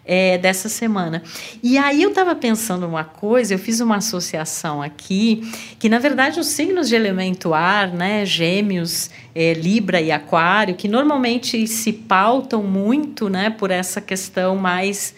é, 0.09 0.39
dessa 0.39 0.71
semana. 0.71 1.23
E 1.63 1.77
aí 1.77 2.03
eu 2.03 2.09
estava 2.09 2.35
pensando 2.35 2.87
uma 2.87 3.05
coisa, 3.05 3.53
eu 3.53 3.59
fiz 3.59 3.79
uma 3.81 3.97
associação 3.97 4.81
aqui, 4.83 5.53
que 5.79 5.87
na 5.87 5.99
verdade 5.99 6.41
os 6.41 6.47
signos 6.47 6.89
de 6.89 6.95
elemento 6.95 7.53
ar, 7.53 7.93
né, 7.93 8.25
gêmeos, 8.25 9.11
é, 9.35 9.53
Libra 9.53 10.01
e 10.01 10.11
Aquário, 10.11 10.75
que 10.75 10.89
normalmente 10.89 11.67
se 11.67 11.93
pautam 11.93 12.63
muito 12.63 13.29
né, 13.29 13.51
por 13.51 13.71
essa 13.71 14.01
questão 14.01 14.57
mais 14.57 15.15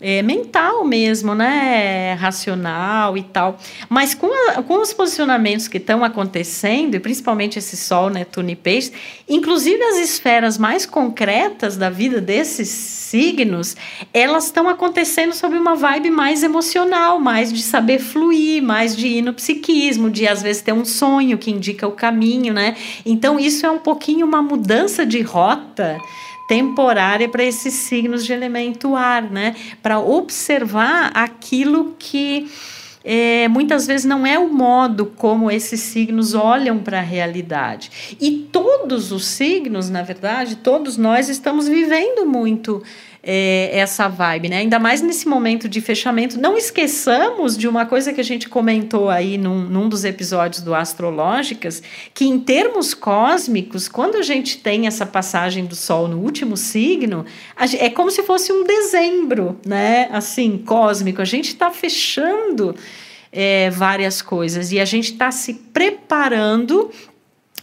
é, 0.00 0.22
mental 0.22 0.84
mesmo, 0.84 1.34
né? 1.34 2.14
Racional 2.14 3.16
e 3.16 3.22
tal. 3.22 3.58
Mas 3.88 4.14
com, 4.14 4.26
a, 4.50 4.62
com 4.62 4.80
os 4.80 4.92
posicionamentos 4.92 5.68
que 5.68 5.78
estão 5.78 6.04
acontecendo, 6.04 6.94
e 6.94 7.00
principalmente 7.00 7.58
esse 7.58 7.76
Sol, 7.76 8.10
Netuno 8.10 8.50
e 8.50 8.56
Peixe, 8.56 8.92
inclusive 9.28 9.82
as 9.82 9.98
esferas 9.98 10.58
mais 10.58 10.84
concretas 10.84 11.76
da 11.76 11.88
vida 11.90 12.20
desses 12.20 12.68
signos, 12.68 13.76
elas 14.12 14.46
estão 14.46 14.68
acontecendo 14.68 15.32
sob 15.32 15.56
uma 15.56 15.76
vibe 15.76 16.10
mais 16.10 16.42
emocional, 16.42 17.20
mais 17.20 17.52
de 17.52 17.62
saber 17.62 18.00
fluir, 18.00 18.62
mais 18.62 18.96
de 18.96 19.06
ir 19.06 19.22
no 19.22 19.32
psiquismo, 19.32 20.10
de 20.10 20.26
às 20.26 20.42
vezes 20.42 20.62
ter 20.62 20.72
um 20.72 20.84
sonho 20.84 21.38
que 21.38 21.50
indica 21.50 21.86
o 21.86 21.92
caminho, 21.92 22.52
né? 22.52 22.76
Então, 23.06 23.38
isso 23.38 23.64
é 23.64 23.70
um 23.70 23.78
pouquinho 23.78 24.26
uma 24.26 24.42
mudança 24.42 25.06
de 25.06 25.22
rota 25.22 25.98
temporária 26.48 27.28
para 27.28 27.44
esses 27.44 27.74
signos 27.74 28.24
de 28.24 28.32
elemento 28.32 28.94
ar, 28.94 29.22
né? 29.22 29.54
Para 29.82 29.98
observar 29.98 31.10
aquilo 31.14 31.94
que 31.98 32.48
é, 33.04 33.46
muitas 33.48 33.86
vezes 33.86 34.06
não 34.06 34.26
é 34.26 34.38
o 34.38 34.50
modo 34.50 35.06
como 35.16 35.50
esses 35.50 35.80
signos 35.80 36.34
olham 36.34 36.78
para 36.78 37.00
a 37.00 37.02
realidade. 37.02 38.16
E 38.18 38.48
todos 38.50 39.12
os 39.12 39.26
signos, 39.26 39.90
na 39.90 40.02
verdade, 40.02 40.56
todos 40.56 40.96
nós 40.96 41.28
estamos 41.28 41.68
vivendo 41.68 42.24
muito 42.24 42.82
é, 43.26 43.70
essa 43.72 44.06
vibe, 44.06 44.48
né? 44.48 44.58
Ainda 44.58 44.78
mais 44.78 45.00
nesse 45.00 45.26
momento 45.26 45.68
de 45.68 45.80
fechamento. 45.80 46.38
Não 46.38 46.56
esqueçamos 46.56 47.56
de 47.56 47.66
uma 47.66 47.86
coisa 47.86 48.12
que 48.12 48.20
a 48.20 48.24
gente 48.24 48.48
comentou 48.48 49.08
aí 49.08 49.38
num, 49.38 49.62
num 49.62 49.88
dos 49.88 50.04
episódios 50.04 50.62
do 50.62 50.74
Astrológicas, 50.74 51.82
que 52.12 52.26
em 52.26 52.38
termos 52.38 52.92
cósmicos, 52.92 53.88
quando 53.88 54.16
a 54.16 54.22
gente 54.22 54.58
tem 54.58 54.86
essa 54.86 55.06
passagem 55.06 55.64
do 55.64 55.74
Sol 55.74 56.06
no 56.06 56.18
último 56.18 56.56
signo, 56.56 57.24
é 57.78 57.88
como 57.88 58.10
se 58.10 58.22
fosse 58.22 58.52
um 58.52 58.64
dezembro, 58.64 59.58
né? 59.66 60.08
Assim, 60.12 60.58
cósmico. 60.58 61.22
A 61.22 61.24
gente 61.24 61.48
está 61.48 61.70
fechando 61.70 62.74
é, 63.32 63.70
várias 63.70 64.22
coisas 64.22 64.70
e 64.70 64.78
a 64.78 64.84
gente 64.84 65.12
está 65.12 65.30
se 65.30 65.54
preparando 65.54 66.90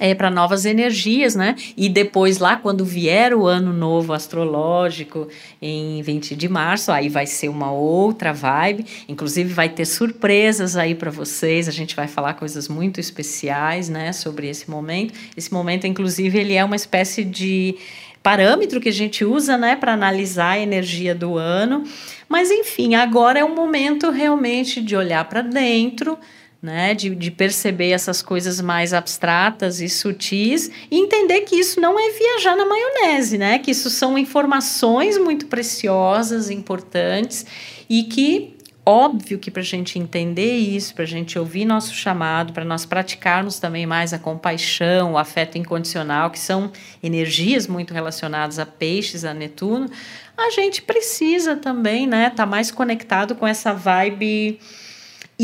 é, 0.01 0.15
para 0.15 0.31
novas 0.31 0.65
energias, 0.65 1.35
né? 1.35 1.55
E 1.77 1.87
depois, 1.87 2.39
lá, 2.39 2.55
quando 2.55 2.83
vier 2.83 3.35
o 3.35 3.45
ano 3.45 3.71
novo 3.71 4.13
astrológico, 4.13 5.27
em 5.61 6.01
20 6.01 6.35
de 6.35 6.49
março, 6.49 6.91
aí 6.91 7.07
vai 7.07 7.27
ser 7.27 7.49
uma 7.49 7.71
outra 7.71 8.33
vibe. 8.33 8.83
Inclusive, 9.07 9.53
vai 9.53 9.69
ter 9.69 9.85
surpresas 9.85 10.75
aí 10.75 10.95
para 10.95 11.11
vocês. 11.11 11.67
A 11.67 11.71
gente 11.71 11.95
vai 11.95 12.07
falar 12.07 12.33
coisas 12.33 12.67
muito 12.67 12.99
especiais, 12.99 13.89
né, 13.89 14.11
sobre 14.11 14.49
esse 14.49 14.71
momento. 14.71 15.13
Esse 15.37 15.53
momento, 15.53 15.85
inclusive, 15.85 16.35
ele 16.35 16.55
é 16.55 16.65
uma 16.65 16.75
espécie 16.75 17.23
de 17.23 17.75
parâmetro 18.23 18.81
que 18.81 18.89
a 18.89 18.93
gente 18.93 19.23
usa, 19.23 19.55
né, 19.55 19.75
para 19.75 19.93
analisar 19.93 20.53
a 20.53 20.59
energia 20.59 21.13
do 21.13 21.37
ano. 21.37 21.83
Mas, 22.27 22.49
enfim, 22.49 22.95
agora 22.95 23.37
é 23.37 23.45
um 23.45 23.53
momento 23.53 24.09
realmente 24.09 24.81
de 24.81 24.95
olhar 24.95 25.25
para 25.29 25.43
dentro 25.43 26.17
né? 26.61 26.93
De, 26.93 27.15
de 27.15 27.31
perceber 27.31 27.89
essas 27.91 28.21
coisas 28.21 28.61
mais 28.61 28.93
abstratas 28.93 29.81
e 29.81 29.89
sutis 29.89 30.69
e 30.89 30.97
entender 30.97 31.41
que 31.41 31.55
isso 31.55 31.81
não 31.81 31.99
é 31.99 32.11
viajar 32.11 32.55
na 32.55 32.65
maionese, 32.65 33.37
né? 33.37 33.59
Que 33.59 33.71
isso 33.71 33.89
são 33.89 34.17
informações 34.17 35.17
muito 35.17 35.47
preciosas, 35.47 36.49
importantes 36.49 37.45
e 37.89 38.03
que 38.03 38.55
Óbvio 38.83 39.37
que 39.37 39.51
para 39.51 39.61
a 39.61 39.65
gente 39.65 39.99
entender 39.99 40.57
isso, 40.57 40.95
para 40.95 41.03
a 41.03 41.07
gente 41.07 41.37
ouvir 41.37 41.65
nosso 41.65 41.93
chamado, 41.93 42.51
para 42.51 42.65
nós 42.65 42.83
praticarmos 42.83 43.59
também 43.59 43.85
mais 43.85 44.11
a 44.11 44.17
compaixão, 44.17 45.13
o 45.13 45.17
afeto 45.19 45.55
incondicional, 45.55 46.31
que 46.31 46.39
são 46.39 46.71
energias 47.01 47.67
muito 47.67 47.93
relacionadas 47.93 48.57
a 48.57 48.65
peixes, 48.65 49.23
a 49.23 49.35
Netuno, 49.35 49.87
a 50.35 50.49
gente 50.49 50.81
precisa 50.81 51.55
também, 51.55 52.07
né, 52.07 52.23
estar 52.23 52.37
tá 52.37 52.45
mais 52.47 52.71
conectado 52.71 53.35
com 53.35 53.45
essa 53.45 53.71
vibe 53.71 54.59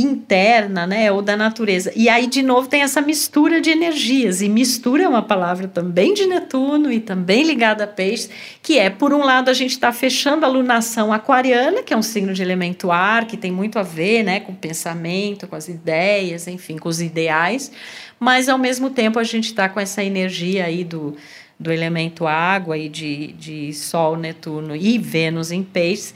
interna, 0.02 0.86
né, 0.86 1.12
ou 1.12 1.22
da 1.22 1.36
natureza. 1.36 1.92
E 1.96 2.08
aí 2.08 2.28
de 2.28 2.44
novo 2.44 2.68
tem 2.68 2.82
essa 2.82 3.02
mistura 3.02 3.60
de 3.60 3.70
energias, 3.70 4.42
e 4.42 4.50
mistura 4.50 5.04
é 5.04 5.08
uma 5.08 5.24
palavra 5.24 5.68
também 5.68 6.14
de 6.14 6.26
Netuno 6.26 6.92
e 6.92 7.00
também 7.00 7.44
ligada 7.44 7.84
a 7.84 7.88
peixes, 7.88 8.30
que 8.62 8.78
é 8.78 8.90
por 8.90 9.14
um 9.14 9.24
lado 9.24 9.50
a 9.50 9.54
gente 9.54 9.72
está 9.72 9.92
fechando 9.92 10.46
a 10.46 10.50
lunação 10.50 11.12
aquariana, 11.12 11.82
que 11.82 11.94
é 11.94 11.98
um 11.98 12.04
signo 12.04 12.34
de 12.34 12.42
elemento 12.42 12.92
ar, 12.92 13.26
que 13.26 13.36
tem 13.36 13.52
muito 13.52 13.80
a 13.80 13.84
ver, 13.84 14.24
né, 14.24 14.40
com 14.40 14.52
o 14.52 14.56
pensamento, 14.56 15.48
com 15.48 15.56
as 15.56 15.68
ideias, 15.68 16.48
enfim, 16.48 16.78
com 16.78 16.90
os 16.90 17.02
ideais, 17.02 17.72
mas 18.20 18.48
ao 18.50 18.58
mesmo 18.58 18.90
tempo 18.90 19.18
a 19.18 19.24
gente 19.24 19.46
está 19.46 19.68
com 19.68 19.80
essa 19.80 20.04
energia 20.04 20.66
aí 20.66 20.84
do 20.84 21.16
do 21.60 21.72
elemento 21.72 22.28
água 22.28 22.78
e 22.78 22.88
de, 22.88 23.34
de 23.34 23.74
Sol, 23.74 24.16
Netuno 24.16 24.76
e 24.76 25.00
Vênus 25.00 25.52
em 25.52 25.64
peixes, 25.64 26.14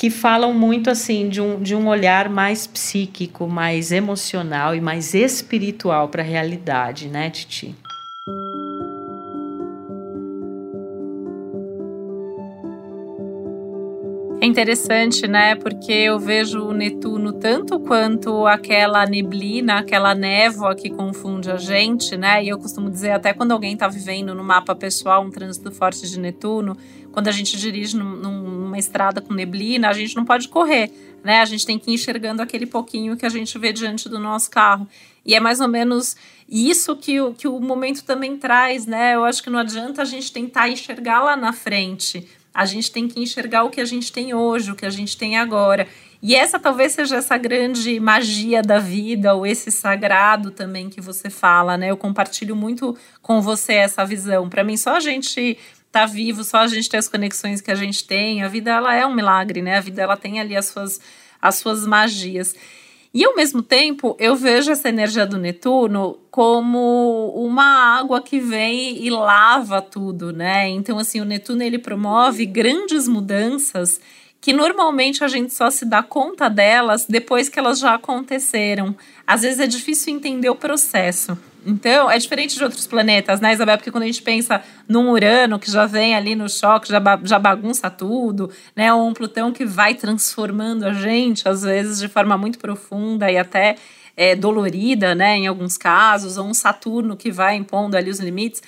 que 0.00 0.08
falam 0.08 0.54
muito 0.54 0.88
assim 0.88 1.28
de 1.28 1.42
um, 1.42 1.60
de 1.60 1.76
um 1.76 1.86
olhar 1.86 2.30
mais 2.30 2.66
psíquico, 2.66 3.46
mais 3.46 3.92
emocional 3.92 4.74
e 4.74 4.80
mais 4.80 5.12
espiritual 5.12 6.08
para 6.08 6.22
a 6.22 6.24
realidade, 6.24 7.06
né, 7.06 7.28
Titi? 7.28 7.74
É 14.42 14.46
interessante, 14.46 15.28
né? 15.28 15.54
Porque 15.54 15.92
eu 15.92 16.18
vejo 16.18 16.64
o 16.64 16.72
Netuno 16.72 17.34
tanto 17.34 17.78
quanto 17.78 18.46
aquela 18.46 19.04
neblina, 19.04 19.80
aquela 19.80 20.14
névoa 20.14 20.74
que 20.74 20.88
confunde 20.88 21.50
a 21.50 21.58
gente, 21.58 22.16
né? 22.16 22.42
E 22.42 22.48
eu 22.48 22.58
costumo 22.58 22.88
dizer, 22.88 23.10
até 23.10 23.34
quando 23.34 23.52
alguém 23.52 23.74
está 23.74 23.86
vivendo 23.86 24.34
no 24.34 24.42
mapa 24.42 24.74
pessoal 24.74 25.22
um 25.22 25.30
trânsito 25.30 25.70
forte 25.70 26.08
de 26.08 26.18
Netuno, 26.18 26.74
quando 27.12 27.28
a 27.28 27.32
gente 27.32 27.56
dirige 27.56 27.96
num, 27.96 28.16
numa 28.16 28.78
estrada 28.78 29.20
com 29.20 29.34
neblina, 29.34 29.88
a 29.88 29.92
gente 29.92 30.16
não 30.16 30.24
pode 30.24 30.48
correr, 30.48 30.90
né? 31.24 31.40
A 31.40 31.44
gente 31.44 31.66
tem 31.66 31.78
que 31.78 31.90
ir 31.90 31.94
enxergando 31.94 32.42
aquele 32.42 32.66
pouquinho 32.66 33.16
que 33.16 33.26
a 33.26 33.30
gente 33.30 33.58
vê 33.58 33.72
diante 33.72 34.08
do 34.08 34.18
nosso 34.18 34.50
carro. 34.50 34.88
E 35.24 35.34
é 35.34 35.40
mais 35.40 35.60
ou 35.60 35.68
menos 35.68 36.16
isso 36.48 36.96
que 36.96 37.20
o, 37.20 37.34
que 37.34 37.46
o 37.46 37.60
momento 37.60 38.04
também 38.04 38.36
traz, 38.36 38.86
né? 38.86 39.14
Eu 39.14 39.24
acho 39.24 39.42
que 39.42 39.50
não 39.50 39.58
adianta 39.58 40.02
a 40.02 40.04
gente 40.04 40.32
tentar 40.32 40.68
enxergar 40.68 41.22
lá 41.22 41.36
na 41.36 41.52
frente 41.52 42.26
a 42.52 42.64
gente 42.64 42.90
tem 42.90 43.08
que 43.08 43.20
enxergar 43.20 43.64
o 43.64 43.70
que 43.70 43.80
a 43.80 43.84
gente 43.84 44.12
tem 44.12 44.34
hoje, 44.34 44.70
o 44.70 44.76
que 44.76 44.84
a 44.84 44.90
gente 44.90 45.16
tem 45.16 45.36
agora. 45.36 45.86
E 46.22 46.34
essa 46.34 46.58
talvez 46.58 46.92
seja 46.92 47.16
essa 47.16 47.38
grande 47.38 47.98
magia 47.98 48.60
da 48.60 48.78
vida, 48.78 49.34
ou 49.34 49.46
esse 49.46 49.70
sagrado 49.70 50.50
também 50.50 50.90
que 50.90 51.00
você 51.00 51.30
fala, 51.30 51.76
né? 51.76 51.90
Eu 51.90 51.96
compartilho 51.96 52.54
muito 52.54 52.96
com 53.22 53.40
você 53.40 53.74
essa 53.74 54.04
visão. 54.04 54.48
Para 54.48 54.64
mim, 54.64 54.76
só 54.76 54.96
a 54.96 55.00
gente 55.00 55.56
tá 55.90 56.06
vivo, 56.06 56.44
só 56.44 56.58
a 56.58 56.66
gente 56.66 56.88
ter 56.88 56.98
as 56.98 57.08
conexões 57.08 57.60
que 57.60 57.70
a 57.70 57.74
gente 57.74 58.04
tem, 58.04 58.42
a 58.42 58.48
vida 58.48 58.70
ela 58.70 58.94
é 58.94 59.04
um 59.04 59.14
milagre, 59.14 59.60
né? 59.60 59.78
A 59.78 59.80
vida 59.80 60.02
ela 60.02 60.16
tem 60.16 60.40
ali 60.40 60.56
as 60.56 60.66
suas, 60.66 61.00
as 61.40 61.56
suas 61.56 61.86
magias. 61.86 62.54
E 63.12 63.24
ao 63.24 63.34
mesmo 63.34 63.60
tempo, 63.60 64.16
eu 64.20 64.36
vejo 64.36 64.70
essa 64.70 64.88
energia 64.88 65.26
do 65.26 65.36
Netuno 65.36 66.16
como 66.30 67.32
uma 67.34 67.98
água 67.98 68.20
que 68.22 68.38
vem 68.38 69.04
e 69.04 69.10
lava 69.10 69.82
tudo, 69.82 70.32
né? 70.32 70.68
Então, 70.68 70.96
assim, 70.96 71.20
o 71.20 71.24
Netuno 71.24 71.62
ele 71.62 71.78
promove 71.78 72.46
grandes 72.46 73.08
mudanças 73.08 74.00
que 74.40 74.52
normalmente 74.52 75.24
a 75.24 75.28
gente 75.28 75.52
só 75.52 75.70
se 75.70 75.84
dá 75.84 76.02
conta 76.02 76.48
delas 76.48 77.04
depois 77.06 77.48
que 77.48 77.58
elas 77.58 77.80
já 77.80 77.94
aconteceram. 77.94 78.96
Às 79.26 79.42
vezes 79.42 79.58
é 79.58 79.66
difícil 79.66 80.14
entender 80.14 80.48
o 80.48 80.54
processo. 80.54 81.36
Então, 81.64 82.10
é 82.10 82.18
diferente 82.18 82.56
de 82.56 82.64
outros 82.64 82.86
planetas, 82.86 83.40
né, 83.40 83.52
Isabel? 83.52 83.76
Porque 83.76 83.90
quando 83.90 84.04
a 84.04 84.06
gente 84.06 84.22
pensa 84.22 84.62
num 84.88 85.10
Urano 85.10 85.58
que 85.58 85.70
já 85.70 85.86
vem 85.86 86.14
ali 86.14 86.34
no 86.34 86.48
choque, 86.48 86.88
já, 86.88 87.00
já 87.22 87.38
bagunça 87.38 87.90
tudo, 87.90 88.50
né? 88.74 88.92
Ou 88.92 89.08
um 89.08 89.12
Plutão 89.12 89.52
que 89.52 89.64
vai 89.64 89.94
transformando 89.94 90.84
a 90.84 90.92
gente, 90.92 91.48
às 91.48 91.62
vezes 91.62 91.98
de 91.98 92.08
forma 92.08 92.36
muito 92.38 92.58
profunda 92.58 93.30
e 93.30 93.36
até 93.36 93.76
é, 94.16 94.34
dolorida, 94.34 95.14
né? 95.14 95.36
Em 95.36 95.46
alguns 95.46 95.76
casos, 95.76 96.36
ou 96.36 96.46
um 96.46 96.54
Saturno 96.54 97.16
que 97.16 97.30
vai 97.30 97.56
impondo 97.56 97.96
ali 97.96 98.10
os 98.10 98.20
limites. 98.20 98.62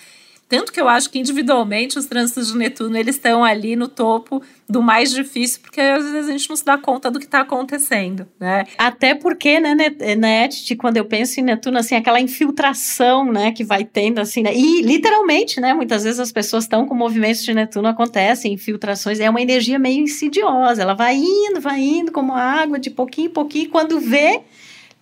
Tanto 0.53 0.71
que 0.71 0.79
eu 0.79 0.87
acho 0.87 1.09
que 1.09 1.19
individualmente 1.19 1.99
os 1.99 2.05
trânsitos 2.05 2.49
de 2.49 2.59
Netuno 2.59 2.95
eles 2.95 3.17
estão 3.17 3.43
ali 3.43 3.75
no 3.75 3.89
topo 3.89 4.43
do 4.69 4.83
mais 4.83 5.11
difícil, 5.11 5.63
porque 5.63 5.81
às 5.81 6.05
vezes 6.05 6.29
a 6.29 6.33
gente 6.33 6.47
não 6.47 6.57
se 6.57 6.63
dá 6.63 6.77
conta 6.77 7.11
do 7.11 7.19
que 7.19 7.25
está 7.25 7.41
acontecendo, 7.41 8.29
né? 8.39 8.67
Até 8.77 9.15
porque, 9.15 9.59
né, 9.59 10.49
Titi, 10.49 10.77
quando 10.77 10.99
eu 10.99 11.07
penso 11.07 11.41
em 11.41 11.43
Netuno, 11.43 11.79
assim, 11.79 11.95
aquela 11.95 12.21
infiltração, 12.21 13.25
né, 13.33 13.51
que 13.53 13.65
vai 13.65 13.83
tendo, 13.83 14.19
assim, 14.19 14.43
né? 14.43 14.55
E 14.55 14.83
literalmente, 14.83 15.59
né, 15.59 15.73
muitas 15.73 16.05
vezes 16.05 16.21
as 16.21 16.31
pessoas 16.31 16.65
estão 16.65 16.85
com 16.85 16.95
movimentos 16.95 17.43
de 17.43 17.55
Netuno, 17.55 17.89
acontecem 17.89 18.53
infiltrações, 18.53 19.21
é 19.21 19.31
uma 19.31 19.41
energia 19.41 19.79
meio 19.79 20.03
insidiosa, 20.03 20.83
ela 20.83 20.93
vai 20.93 21.17
indo, 21.17 21.63
vai 21.63 21.81
indo 21.81 22.13
como 22.13 22.35
água, 22.35 22.79
de 22.79 22.91
pouquinho 22.91 23.29
em 23.29 23.33
pouquinho, 23.33 23.71
quando 23.71 23.99
vê 23.99 24.43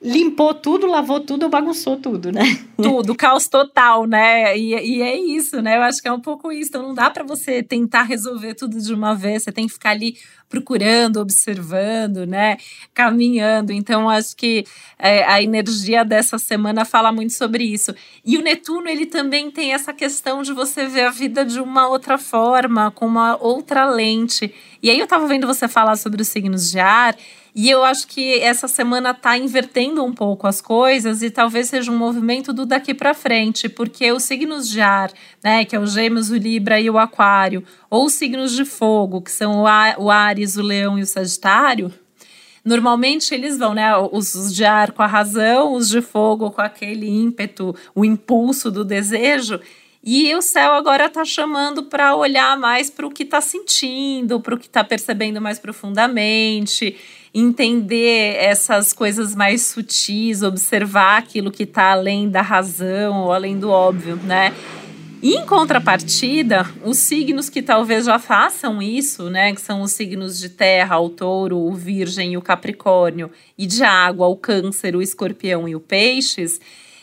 limpou 0.03 0.55
tudo, 0.55 0.87
lavou 0.87 1.21
tudo, 1.21 1.49
bagunçou 1.49 1.97
tudo, 1.97 2.33
né? 2.33 2.43
Tudo, 2.81 3.15
caos 3.15 3.47
total, 3.47 4.07
né? 4.07 4.57
E, 4.57 4.73
e, 4.73 5.03
é 5.03 5.15
isso, 5.15 5.61
né? 5.61 5.77
Eu 5.77 5.83
acho 5.83 6.01
que 6.01 6.09
é 6.09 6.13
um 6.13 6.21
pouco 6.21 6.51
isso. 6.51 6.71
Então 6.71 6.83
não 6.83 6.95
dá 6.95 7.11
para 7.11 7.23
você 7.23 7.63
tentar 7.63 8.05
resolver 8.05 8.55
tudo 8.55 8.81
de 8.81 8.95
uma 8.95 9.15
vez, 9.15 9.43
você 9.43 9.53
tem 9.53 9.67
que 9.67 9.75
ficar 9.75 9.91
ali 9.91 10.17
procurando, 10.49 11.21
observando, 11.21 12.27
né? 12.27 12.57
Caminhando. 12.95 13.71
Então 13.71 14.09
acho 14.09 14.35
que 14.35 14.65
é, 14.99 15.25
a 15.25 15.43
energia 15.43 16.07
dessa 16.07 16.39
semana 16.39 16.87
fala 16.87 17.13
muito 17.13 17.35
sobre 17.35 17.65
isso. 17.65 17.95
E 18.25 18.39
o 18.39 18.43
Netuno, 18.43 18.89
ele 18.89 19.05
também 19.05 19.51
tem 19.51 19.75
essa 19.75 19.93
questão 19.93 20.43
de 20.43 20.55
você 20.55 20.87
ver 20.87 21.05
a 21.05 21.11
vida 21.11 21.45
de 21.45 21.61
uma 21.61 21.87
outra 21.87 22.17
forma, 22.17 22.91
com 22.91 23.07
uma 23.07 23.37
outra 23.37 23.85
lente. 23.85 24.53
E 24.83 24.89
aí 24.89 24.99
eu 24.99 25.07
tava 25.07 25.27
vendo 25.27 25.47
você 25.47 25.69
falar 25.69 25.97
sobre 25.97 26.23
os 26.23 26.29
signos 26.29 26.71
de 26.71 26.79
ar. 26.79 27.15
E 27.55 27.69
eu 27.69 27.83
acho 27.83 28.07
que 28.07 28.39
essa 28.39 28.69
semana 28.69 29.11
está 29.11 29.37
invertendo 29.37 30.05
um 30.05 30.13
pouco 30.13 30.47
as 30.47 30.61
coisas 30.61 31.23
e 31.23 31.31
talvez 31.31 31.69
seja 31.69 31.91
um 31.91 31.99
movimento 31.99 32.53
do 32.53 32.65
daqui 32.65 32.95
para 32.95 33.13
frente, 33.13 33.69
porque 33.69 34.11
os 34.13 34.23
signos 34.23 34.69
de 34.69 34.81
ar, 34.81 35.11
né, 35.43 35.65
que 35.65 35.75
é 35.75 35.81
o 35.81 35.87
Gêmeos, 35.87 36.31
o 36.31 36.37
Libra 36.37 36.81
e 36.81 36.89
o 36.89 36.99
Aquário, 36.99 37.65
ou 37.89 38.07
os 38.07 38.13
signos 38.13 38.53
de 38.53 38.65
fogo, 38.65 39.21
que 39.21 39.33
são 39.33 39.65
o 39.99 40.11
Ares, 40.11 40.57
o 40.57 40.63
Leão 40.63 40.99
e 40.99 41.03
o 41.03 41.07
Sagitário, 41.07 41.93
normalmente 42.65 43.35
eles 43.35 43.59
vão, 43.59 43.75
né? 43.75 43.97
Os 43.97 44.55
de 44.55 44.65
ar 44.65 44.93
com 44.93 45.03
a 45.03 45.07
razão, 45.07 45.73
os 45.73 45.89
de 45.89 46.01
fogo 46.01 46.51
com 46.51 46.61
aquele 46.61 47.09
ímpeto, 47.09 47.75
o 47.95 48.05
impulso 48.05 48.71
do 48.71 48.85
desejo. 48.85 49.61
E 50.03 50.35
o 50.35 50.41
céu 50.41 50.73
agora 50.73 51.07
está 51.07 51.25
chamando 51.25 51.85
para 51.85 52.15
olhar 52.15 52.57
mais 52.59 52.89
para 52.89 53.07
o 53.07 53.11
que 53.11 53.23
está 53.23 53.41
sentindo, 53.41 54.41
para 54.41 54.55
o 54.55 54.59
que 54.59 54.67
está 54.67 54.83
percebendo 54.83 55.41
mais 55.41 55.59
profundamente 55.59 56.97
entender 57.33 58.37
essas 58.37 58.93
coisas 58.93 59.35
mais 59.35 59.63
sutis, 59.63 60.43
observar 60.43 61.19
aquilo 61.19 61.51
que 61.51 61.63
está 61.63 61.93
além 61.93 62.29
da 62.29 62.43
razão 62.43 63.23
ou 63.23 63.33
além 63.33 63.59
do 63.59 63.71
óbvio, 63.71 64.17
né? 64.17 64.53
Em 65.23 65.45
contrapartida, 65.45 66.67
os 66.83 66.97
signos 66.97 67.51
que 67.51 67.61
talvez 67.61 68.07
já 68.07 68.19
façam 68.19 68.81
isso, 68.81 69.29
né, 69.29 69.53
que 69.53 69.61
são 69.61 69.83
os 69.83 69.93
signos 69.93 70.39
de 70.39 70.49
terra, 70.49 70.99
o 70.99 71.11
touro, 71.11 71.59
o 71.59 71.75
virgem 71.75 72.33
e 72.33 72.37
o 72.39 72.43
capricórnio, 72.43 73.31
e 73.59 73.67
de 73.67 73.85
água, 73.85 74.27
o 74.29 74.37
câncer, 74.37 74.97
o 74.97 75.03
escorpião 75.03 75.69
e 75.69 75.77
o 75.77 75.81
peixes, 75.81 76.59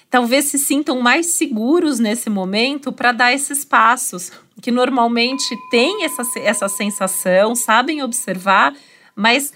talvez 0.09 0.45
se 0.45 0.57
sintam 0.57 0.99
mais 0.99 1.27
seguros 1.27 1.99
nesse 1.99 2.27
momento 2.27 2.91
para 2.91 3.11
dar 3.11 3.33
esses 3.33 3.63
passos, 3.63 4.31
que 4.63 4.71
normalmente 4.71 5.55
têm 5.69 6.03
essa, 6.03 6.23
essa 6.39 6.67
sensação, 6.67 7.53
sabem 7.53 8.01
observar, 8.01 8.73
mas 9.15 9.53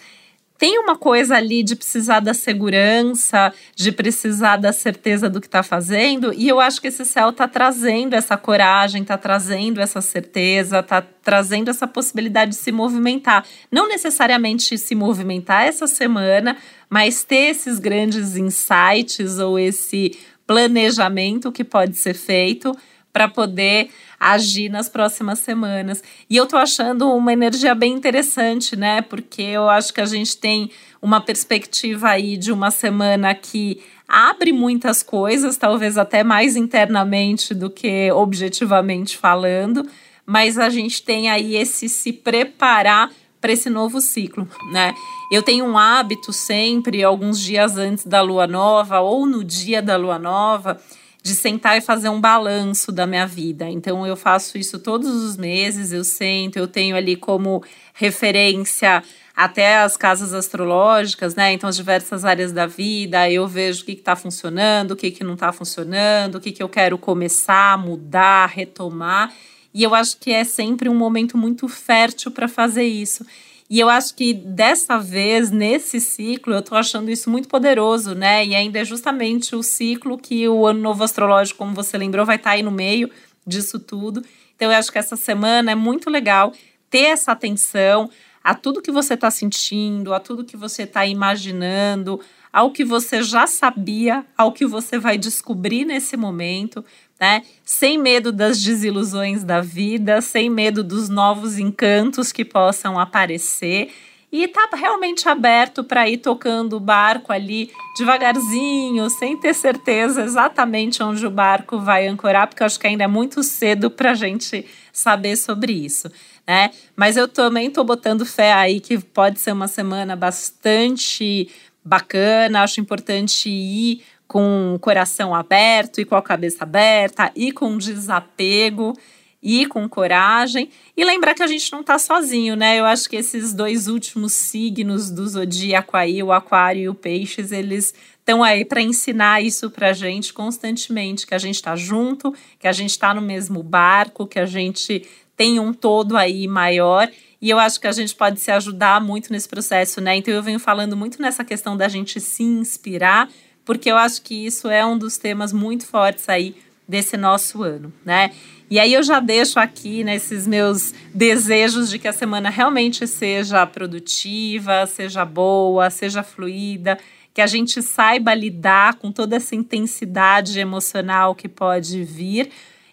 tem 0.61 0.77
uma 0.77 0.95
coisa 0.95 1.37
ali 1.37 1.63
de 1.63 1.75
precisar 1.75 2.19
da 2.19 2.35
segurança, 2.35 3.51
de 3.75 3.91
precisar 3.91 4.57
da 4.57 4.71
certeza 4.71 5.27
do 5.27 5.41
que 5.41 5.47
está 5.47 5.63
fazendo, 5.63 6.31
e 6.35 6.47
eu 6.47 6.59
acho 6.59 6.79
que 6.79 6.89
esse 6.89 7.03
céu 7.03 7.31
está 7.31 7.47
trazendo 7.47 8.13
essa 8.13 8.37
coragem, 8.37 9.01
está 9.01 9.17
trazendo 9.17 9.81
essa 9.81 10.01
certeza, 10.01 10.81
está 10.81 11.01
trazendo 11.01 11.71
essa 11.71 11.87
possibilidade 11.87 12.51
de 12.51 12.57
se 12.57 12.71
movimentar. 12.71 13.43
Não 13.71 13.87
necessariamente 13.87 14.77
se 14.77 14.93
movimentar 14.93 15.63
essa 15.63 15.87
semana, 15.87 16.55
mas 16.87 17.23
ter 17.23 17.49
esses 17.49 17.79
grandes 17.79 18.35
insights 18.35 19.39
ou 19.39 19.57
esse 19.57 20.15
planejamento 20.45 21.51
que 21.51 21.63
pode 21.63 21.97
ser 21.97 22.13
feito 22.13 22.77
para 23.11 23.27
poder 23.27 23.89
agir 24.19 24.69
nas 24.69 24.87
próximas 24.87 25.39
semanas. 25.39 26.03
E 26.29 26.37
eu 26.37 26.45
tô 26.45 26.55
achando 26.57 27.11
uma 27.11 27.33
energia 27.33 27.73
bem 27.73 27.93
interessante, 27.93 28.75
né? 28.75 29.01
Porque 29.01 29.41
eu 29.41 29.67
acho 29.69 29.93
que 29.93 30.01
a 30.01 30.05
gente 30.05 30.37
tem 30.37 30.69
uma 31.01 31.19
perspectiva 31.19 32.09
aí 32.09 32.37
de 32.37 32.51
uma 32.51 32.69
semana 32.69 33.33
que 33.33 33.81
abre 34.07 34.51
muitas 34.51 35.01
coisas, 35.01 35.57
talvez 35.57 35.97
até 35.97 36.23
mais 36.23 36.55
internamente 36.55 37.53
do 37.53 37.69
que 37.69 38.11
objetivamente 38.11 39.17
falando, 39.17 39.87
mas 40.25 40.59
a 40.59 40.69
gente 40.69 41.01
tem 41.01 41.29
aí 41.29 41.55
esse 41.55 41.87
se 41.89 42.13
preparar 42.13 43.09
para 43.39 43.53
esse 43.53 43.69
novo 43.69 43.99
ciclo, 43.99 44.47
né? 44.71 44.93
Eu 45.31 45.41
tenho 45.41 45.65
um 45.65 45.77
hábito 45.77 46.31
sempre, 46.31 47.03
alguns 47.03 47.39
dias 47.39 47.75
antes 47.75 48.05
da 48.05 48.21
lua 48.21 48.45
nova 48.45 48.99
ou 48.99 49.25
no 49.25 49.43
dia 49.43 49.81
da 49.81 49.97
lua 49.97 50.19
nova, 50.19 50.79
de 51.23 51.35
sentar 51.35 51.77
e 51.77 51.81
fazer 51.81 52.09
um 52.09 52.19
balanço 52.19 52.91
da 52.91 53.05
minha 53.05 53.27
vida. 53.27 53.69
Então 53.69 54.05
eu 54.05 54.15
faço 54.15 54.57
isso 54.57 54.79
todos 54.79 55.09
os 55.09 55.37
meses, 55.37 55.91
eu 55.91 56.03
sento, 56.03 56.57
eu 56.57 56.67
tenho 56.67 56.95
ali 56.95 57.15
como 57.15 57.63
referência 57.93 59.03
até 59.35 59.77
as 59.77 59.95
casas 59.95 60.33
astrológicas, 60.33 61.35
né? 61.35 61.53
Então, 61.53 61.69
as 61.69 61.75
diversas 61.75 62.25
áreas 62.25 62.51
da 62.51 62.67
vida, 62.67 63.29
eu 63.29 63.47
vejo 63.47 63.81
o 63.81 63.85
que 63.85 63.93
está 63.93 64.15
funcionando, 64.15 64.91
o 64.91 64.95
que, 64.95 65.09
que 65.09 65.23
não 65.23 65.33
está 65.33 65.51
funcionando, 65.51 66.35
o 66.35 66.39
que, 66.39 66.51
que 66.51 66.61
eu 66.61 66.69
quero 66.69 66.97
começar, 66.97 67.77
mudar, 67.77 68.47
retomar. 68.47 69.33
E 69.73 69.83
eu 69.83 69.95
acho 69.95 70.17
que 70.17 70.31
é 70.31 70.43
sempre 70.43 70.89
um 70.89 70.95
momento 70.95 71.37
muito 71.37 71.67
fértil 71.67 72.29
para 72.31 72.47
fazer 72.47 72.83
isso. 72.83 73.25
E 73.71 73.79
eu 73.79 73.89
acho 73.89 74.13
que 74.15 74.33
dessa 74.33 74.97
vez, 74.97 75.49
nesse 75.49 76.01
ciclo, 76.01 76.53
eu 76.53 76.59
estou 76.59 76.77
achando 76.77 77.09
isso 77.09 77.29
muito 77.29 77.47
poderoso, 77.47 78.13
né? 78.13 78.45
E 78.45 78.53
ainda 78.53 78.79
é 78.79 78.83
justamente 78.83 79.55
o 79.55 79.63
ciclo 79.63 80.17
que 80.17 80.45
o 80.49 80.67
Ano 80.67 80.81
Novo 80.81 81.05
Astrológico, 81.05 81.59
como 81.59 81.73
você 81.73 81.97
lembrou, 81.97 82.25
vai 82.25 82.35
estar 82.35 82.49
tá 82.49 82.55
aí 82.57 82.63
no 82.63 82.69
meio 82.69 83.09
disso 83.47 83.79
tudo. 83.79 84.25
Então, 84.53 84.69
eu 84.69 84.77
acho 84.77 84.91
que 84.91 84.97
essa 84.97 85.15
semana 85.15 85.71
é 85.71 85.75
muito 85.75 86.09
legal 86.09 86.51
ter 86.89 87.03
essa 87.03 87.31
atenção 87.31 88.09
a 88.43 88.53
tudo 88.53 88.81
que 88.81 88.91
você 88.91 89.13
está 89.13 89.31
sentindo, 89.31 90.13
a 90.13 90.19
tudo 90.19 90.43
que 90.43 90.57
você 90.57 90.83
está 90.83 91.05
imaginando, 91.05 92.19
ao 92.51 92.71
que 92.71 92.83
você 92.83 93.23
já 93.23 93.47
sabia, 93.47 94.25
ao 94.37 94.51
que 94.51 94.65
você 94.65 94.99
vai 94.99 95.17
descobrir 95.17 95.85
nesse 95.85 96.17
momento, 96.17 96.83
né? 97.21 97.43
Sem 97.63 97.99
medo 97.99 98.31
das 98.31 98.61
desilusões 98.61 99.43
da 99.43 99.61
vida, 99.61 100.19
sem 100.19 100.49
medo 100.49 100.83
dos 100.83 101.07
novos 101.07 101.59
encantos 101.59 102.31
que 102.31 102.43
possam 102.43 102.99
aparecer. 102.99 103.93
E 104.31 104.47
tá 104.47 104.67
realmente 104.73 105.27
aberto 105.27 105.83
para 105.83 106.09
ir 106.09 106.17
tocando 106.17 106.77
o 106.77 106.79
barco 106.79 107.31
ali 107.33 107.69
devagarzinho, 107.97 109.09
sem 109.09 109.37
ter 109.37 109.53
certeza 109.53 110.23
exatamente 110.23 111.03
onde 111.03 111.25
o 111.27 111.29
barco 111.29 111.77
vai 111.77 112.07
ancorar, 112.07 112.47
porque 112.47 112.63
eu 112.63 112.65
acho 112.65 112.79
que 112.79 112.87
ainda 112.87 113.03
é 113.03 113.07
muito 113.07 113.43
cedo 113.43 113.91
para 113.91 114.11
a 114.11 114.15
gente 114.15 114.65
saber 114.91 115.35
sobre 115.35 115.73
isso 115.73 116.09
né? 116.47 116.71
Mas 116.95 117.17
eu 117.17 117.27
também 117.27 117.67
estou 117.67 117.83
botando 117.83 118.25
fé 118.25 118.51
aí 118.53 118.79
que 118.79 118.97
pode 118.99 119.39
ser 119.39 119.51
uma 119.53 119.67
semana 119.67 120.15
bastante 120.15 121.49
bacana. 121.83 122.63
Acho 122.63 122.81
importante 122.81 123.49
ir 123.49 124.03
com 124.31 124.75
o 124.75 124.79
coração 124.79 125.35
aberto 125.35 125.99
e 125.99 126.05
com 126.05 126.15
a 126.15 126.21
cabeça 126.21 126.63
aberta 126.63 127.29
e 127.35 127.51
com 127.51 127.77
desapego 127.77 128.97
e 129.43 129.65
com 129.65 129.89
coragem 129.89 130.69
e 130.95 131.03
lembrar 131.03 131.33
que 131.33 131.43
a 131.43 131.47
gente 131.47 131.69
não 131.69 131.81
está 131.81 131.99
sozinho, 131.99 132.55
né? 132.55 132.79
Eu 132.79 132.85
acho 132.85 133.09
que 133.09 133.17
esses 133.17 133.51
dois 133.53 133.89
últimos 133.89 134.31
signos 134.31 135.11
do 135.11 135.27
zodíaco 135.27 135.97
aí, 135.97 136.23
o 136.23 136.31
aquário 136.31 136.81
e 136.81 136.87
o 136.87 136.95
peixes, 136.95 137.51
eles 137.51 137.93
estão 138.19 138.41
aí 138.41 138.63
para 138.63 138.81
ensinar 138.81 139.43
isso 139.43 139.69
para 139.69 139.89
a 139.89 139.93
gente 139.93 140.31
constantemente, 140.31 141.27
que 141.27 141.35
a 141.35 141.37
gente 141.37 141.55
está 141.55 141.75
junto, 141.75 142.33
que 142.57 142.69
a 142.69 142.71
gente 142.71 142.91
está 142.91 143.13
no 143.13 143.21
mesmo 143.21 143.61
barco, 143.61 144.25
que 144.25 144.39
a 144.39 144.45
gente 144.45 145.05
tem 145.35 145.59
um 145.59 145.73
todo 145.73 146.15
aí 146.15 146.47
maior. 146.47 147.11
E 147.41 147.49
eu 147.49 147.59
acho 147.59 147.81
que 147.81 147.87
a 147.87 147.91
gente 147.91 148.15
pode 148.15 148.39
se 148.39 148.49
ajudar 148.49 149.01
muito 149.01 149.33
nesse 149.33 149.49
processo, 149.49 149.99
né? 149.99 150.15
Então 150.15 150.33
eu 150.33 150.41
venho 150.41 150.59
falando 150.59 150.95
muito 150.95 151.21
nessa 151.21 151.43
questão 151.43 151.75
da 151.75 151.89
gente 151.89 152.17
se 152.21 152.43
inspirar, 152.43 153.27
porque 153.65 153.91
eu 153.91 153.97
acho 153.97 154.21
que 154.21 154.45
isso 154.45 154.69
é 154.69 154.85
um 154.85 154.97
dos 154.97 155.17
temas 155.17 155.53
muito 155.53 155.85
fortes 155.85 156.27
aí 156.27 156.55
desse 156.87 157.15
nosso 157.15 157.63
ano, 157.63 157.91
né? 158.03 158.31
E 158.69 158.79
aí 158.79 158.93
eu 158.93 159.03
já 159.03 159.19
deixo 159.19 159.59
aqui 159.59 160.03
nesses 160.03 160.47
né, 160.47 160.57
meus 160.57 160.93
desejos 161.13 161.89
de 161.89 161.99
que 161.99 162.07
a 162.07 162.13
semana 162.13 162.49
realmente 162.49 163.05
seja 163.05 163.65
produtiva, 163.65 164.85
seja 164.87 165.25
boa, 165.25 165.89
seja 165.89 166.23
fluida, 166.23 166.97
que 167.33 167.41
a 167.41 167.47
gente 167.47 167.81
saiba 167.81 168.33
lidar 168.33 168.95
com 168.95 169.11
toda 169.11 169.35
essa 169.35 169.55
intensidade 169.55 170.57
emocional 170.57 171.35
que 171.35 171.49
pode 171.49 172.03
vir, 172.03 172.49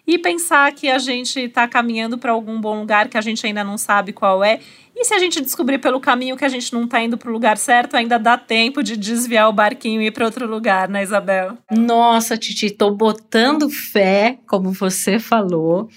e 0.09 0.17
pensar 0.17 0.71
que 0.71 0.89
a 0.89 0.97
gente 0.97 1.39
está 1.39 1.67
caminhando 1.67 2.17
para 2.17 2.31
algum 2.31 2.59
bom 2.59 2.79
lugar 2.79 3.07
que 3.07 3.17
a 3.17 3.21
gente 3.21 3.45
ainda 3.45 3.63
não 3.63 3.77
sabe 3.77 4.11
qual 4.11 4.43
é. 4.43 4.59
E 4.95 5.05
se 5.05 5.13
a 5.13 5.19
gente 5.19 5.39
descobrir 5.39 5.77
pelo 5.77 5.99
caminho 5.99 6.35
que 6.35 6.43
a 6.43 6.49
gente 6.49 6.73
não 6.73 6.85
está 6.85 6.99
indo 6.99 7.15
para 7.15 7.29
o 7.29 7.31
lugar 7.31 7.57
certo, 7.57 7.95
ainda 7.95 8.17
dá 8.17 8.35
tempo 8.35 8.81
de 8.81 8.97
desviar 8.97 9.47
o 9.47 9.53
barquinho 9.53 10.01
e 10.01 10.07
ir 10.07 10.11
para 10.11 10.25
outro 10.25 10.47
lugar, 10.47 10.89
né, 10.89 11.03
Isabel? 11.03 11.59
Nossa, 11.69 12.35
Titi, 12.35 12.65
estou 12.65 12.89
botando 12.95 13.69
fé, 13.69 14.39
como 14.47 14.71
você 14.71 15.19
falou. 15.19 15.87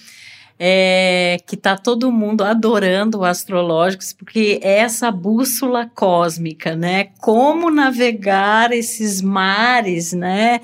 É, 0.65 1.39
que 1.45 1.57
está 1.57 1.77
todo 1.77 2.13
mundo 2.13 2.45
adorando 2.45 3.21
o 3.21 3.25
Astrológicos, 3.25 4.13
porque 4.13 4.61
é 4.63 4.79
essa 4.79 5.11
bússola 5.11 5.91
cósmica, 5.93 6.77
né? 6.77 7.09
Como 7.19 7.69
navegar 7.69 8.73
esses 8.73 9.21
mares, 9.21 10.13
né? 10.13 10.61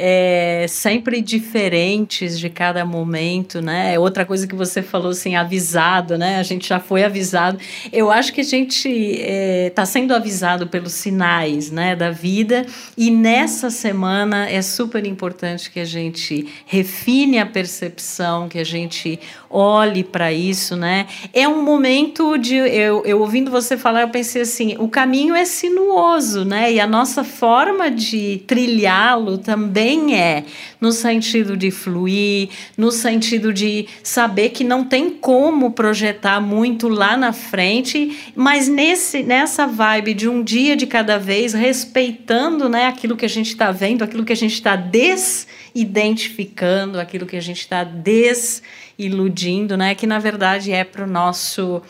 É, 0.00 0.66
sempre 0.68 1.20
diferentes 1.20 2.38
de 2.38 2.48
cada 2.48 2.84
momento, 2.84 3.60
né? 3.60 3.94
É 3.94 3.98
outra 3.98 4.24
coisa 4.24 4.46
que 4.46 4.54
você 4.54 4.80
falou 4.80 5.10
assim, 5.10 5.34
avisado, 5.34 6.16
né? 6.16 6.38
A 6.38 6.42
gente 6.44 6.68
já 6.68 6.78
foi 6.78 7.02
avisado. 7.02 7.58
Eu 7.92 8.08
acho 8.08 8.32
que 8.32 8.40
a 8.40 8.44
gente 8.44 8.88
está 8.88 9.26
é, 9.28 9.70
tá 9.70 9.84
sendo 9.84 10.14
avisado 10.14 10.68
pelos 10.68 10.92
sinais, 10.92 11.72
né, 11.72 11.96
da 11.96 12.12
vida. 12.12 12.64
E 12.96 13.10
nessa 13.10 13.70
semana 13.70 14.48
é 14.48 14.62
super 14.62 15.04
importante 15.04 15.68
que 15.68 15.80
a 15.80 15.84
gente 15.84 16.46
refine 16.64 17.40
a 17.40 17.46
percepção, 17.46 18.48
que 18.48 18.60
a 18.60 18.64
gente 18.64 19.18
olhe 19.50 20.04
para 20.04 20.32
isso, 20.32 20.76
né? 20.76 21.08
É 21.32 21.48
um 21.48 21.60
momento 21.60 22.36
de 22.38 22.54
eu, 22.54 23.02
eu 23.04 23.20
ouvindo 23.20 23.50
você 23.50 23.76
falar, 23.76 24.02
eu 24.02 24.10
pensei 24.10 24.42
assim, 24.42 24.76
o 24.78 24.88
caminho 24.88 25.34
é 25.34 25.44
sinuoso, 25.44 26.44
né? 26.44 26.72
E 26.72 26.78
a 26.78 26.86
nossa 26.86 27.24
forma 27.24 27.90
de 27.90 28.44
trilhá-lo 28.46 29.38
também 29.38 29.87
também 29.88 30.14
é 30.14 30.44
no 30.80 30.92
sentido 30.92 31.56
de 31.56 31.70
fluir, 31.70 32.50
no 32.76 32.92
sentido 32.92 33.52
de 33.52 33.86
saber 34.02 34.50
que 34.50 34.62
não 34.62 34.84
tem 34.84 35.10
como 35.10 35.72
projetar 35.72 36.40
muito 36.40 36.88
lá 36.88 37.16
na 37.16 37.32
frente, 37.32 38.30
mas 38.36 38.68
nesse 38.68 39.22
nessa 39.22 39.66
vibe 39.66 40.12
de 40.12 40.28
um 40.28 40.42
dia 40.42 40.76
de 40.76 40.86
cada 40.86 41.18
vez, 41.18 41.54
respeitando, 41.54 42.68
né, 42.68 42.86
aquilo 42.86 43.16
que 43.16 43.24
a 43.24 43.28
gente 43.28 43.48
está 43.48 43.72
vendo, 43.72 44.02
aquilo 44.02 44.24
que 44.24 44.32
a 44.32 44.36
gente 44.36 44.52
está 44.52 44.76
desidentificando, 44.76 47.00
aquilo 47.00 47.24
que 47.24 47.36
a 47.36 47.42
gente 47.42 47.60
está 47.60 47.82
desiludindo, 47.82 49.74
né, 49.76 49.94
que 49.94 50.06
na 50.06 50.18
verdade 50.18 50.70
é 50.70 50.84
para 50.84 51.04
o 51.04 51.08
nosso 51.08 51.82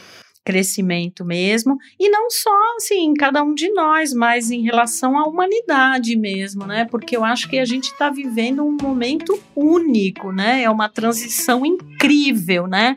crescimento 0.48 1.26
mesmo, 1.26 1.76
e 2.00 2.08
não 2.08 2.30
só 2.30 2.50
assim, 2.78 3.04
em 3.04 3.12
cada 3.12 3.42
um 3.42 3.52
de 3.52 3.68
nós, 3.68 4.14
mas 4.14 4.50
em 4.50 4.62
relação 4.62 5.18
à 5.18 5.24
humanidade 5.24 6.16
mesmo, 6.16 6.66
né? 6.66 6.86
Porque 6.86 7.14
eu 7.14 7.22
acho 7.22 7.50
que 7.50 7.58
a 7.58 7.66
gente 7.66 7.92
está 7.92 8.08
vivendo 8.08 8.64
um 8.64 8.74
momento 8.80 9.38
único, 9.54 10.32
né? 10.32 10.62
É 10.62 10.70
uma 10.70 10.88
transição 10.88 11.66
incrível, 11.66 12.66
né? 12.66 12.96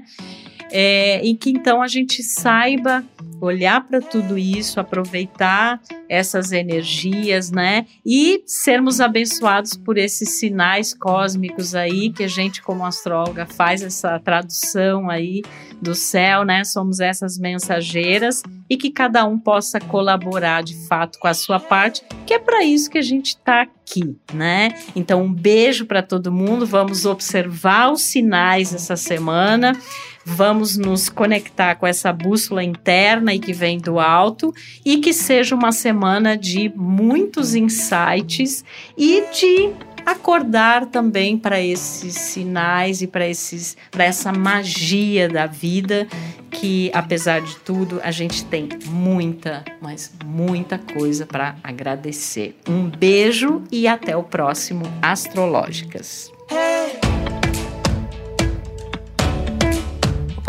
É, 0.71 1.21
e 1.25 1.35
que 1.35 1.49
então 1.49 1.81
a 1.81 1.89
gente 1.89 2.23
saiba 2.23 3.03
olhar 3.45 3.86
para 3.88 4.01
tudo 4.01 4.38
isso, 4.38 4.80
aproveitar 4.80 5.82
essas 6.08 6.51
energias, 6.51 7.51
né? 7.51 7.86
E 8.06 8.43
sermos 8.45 8.99
abençoados 8.99 9.75
por 9.75 9.97
esses 9.97 10.39
sinais 10.39 10.93
cósmicos 10.93 11.73
aí 11.75 12.12
que 12.12 12.23
a 12.23 12.27
gente 12.27 12.62
como 12.62 12.86
astróloga 12.86 13.45
faz 13.45 13.82
essa 13.82 14.19
tradução 14.19 15.10
aí 15.10 15.41
do 15.82 15.95
céu, 15.95 16.45
né? 16.45 16.63
Somos 16.63 16.99
essas 16.99 17.38
mensageiras 17.38 18.43
e 18.69 18.77
que 18.77 18.91
cada 18.91 19.25
um 19.25 19.38
possa 19.38 19.80
colaborar 19.80 20.63
de 20.63 20.75
fato 20.88 21.19
com 21.19 21.27
a 21.27 21.34
sua 21.34 21.60
parte, 21.60 22.04
que 22.25 22.34
é 22.34 22.39
para 22.39 22.63
isso 22.63 22.89
que 22.89 22.97
a 22.97 23.01
gente 23.01 23.30
está 23.30 23.63
aqui, 23.63 24.15
né? 24.34 24.69
Então 24.95 25.23
um 25.23 25.34
beijo 25.34 25.86
para 25.86 26.01
todo 26.01 26.32
mundo. 26.32 26.65
Vamos 26.65 27.06
observar 27.06 27.91
os 27.91 28.01
sinais 28.01 28.73
essa 28.73 28.95
semana. 28.95 29.73
Vamos 30.25 30.77
nos 30.77 31.10
conectar 31.10 31.75
com 31.75 31.88
essa 31.88 32.13
bússola 32.13 32.63
interna 32.63 33.34
e 33.34 33.39
que 33.39 33.53
vem 33.53 33.77
do 33.79 33.99
alto 33.99 34.53
e 34.86 34.97
que 34.97 35.13
seja 35.13 35.55
uma 35.55 35.71
semana 35.71 36.38
de 36.38 36.71
muitos 36.75 37.55
insights 37.55 38.63
e 38.97 39.23
de 39.34 39.71
acordar 40.05 40.88
também 40.88 41.38
para 41.38 41.62
esses 41.62 42.15
sinais 42.15 43.01
e 43.01 43.07
para 43.07 43.27
esses 43.27 43.77
para 43.91 44.03
essa 44.03 44.31
magia 44.31 45.29
da 45.29 45.45
vida 45.45 46.07
que 46.49 46.91
apesar 46.93 47.41
de 47.41 47.55
tudo 47.57 47.99
a 48.03 48.12
gente 48.12 48.43
tem 48.45 48.67
muita, 48.88 49.63
mas 49.79 50.12
muita 50.25 50.77
coisa 50.77 51.25
para 51.25 51.55
agradecer. 51.63 52.55
Um 52.67 52.89
beijo 52.89 53.63
e 53.71 53.88
até 53.88 54.15
o 54.17 54.23
próximo 54.23 54.84
Astrológicas. 55.01 56.31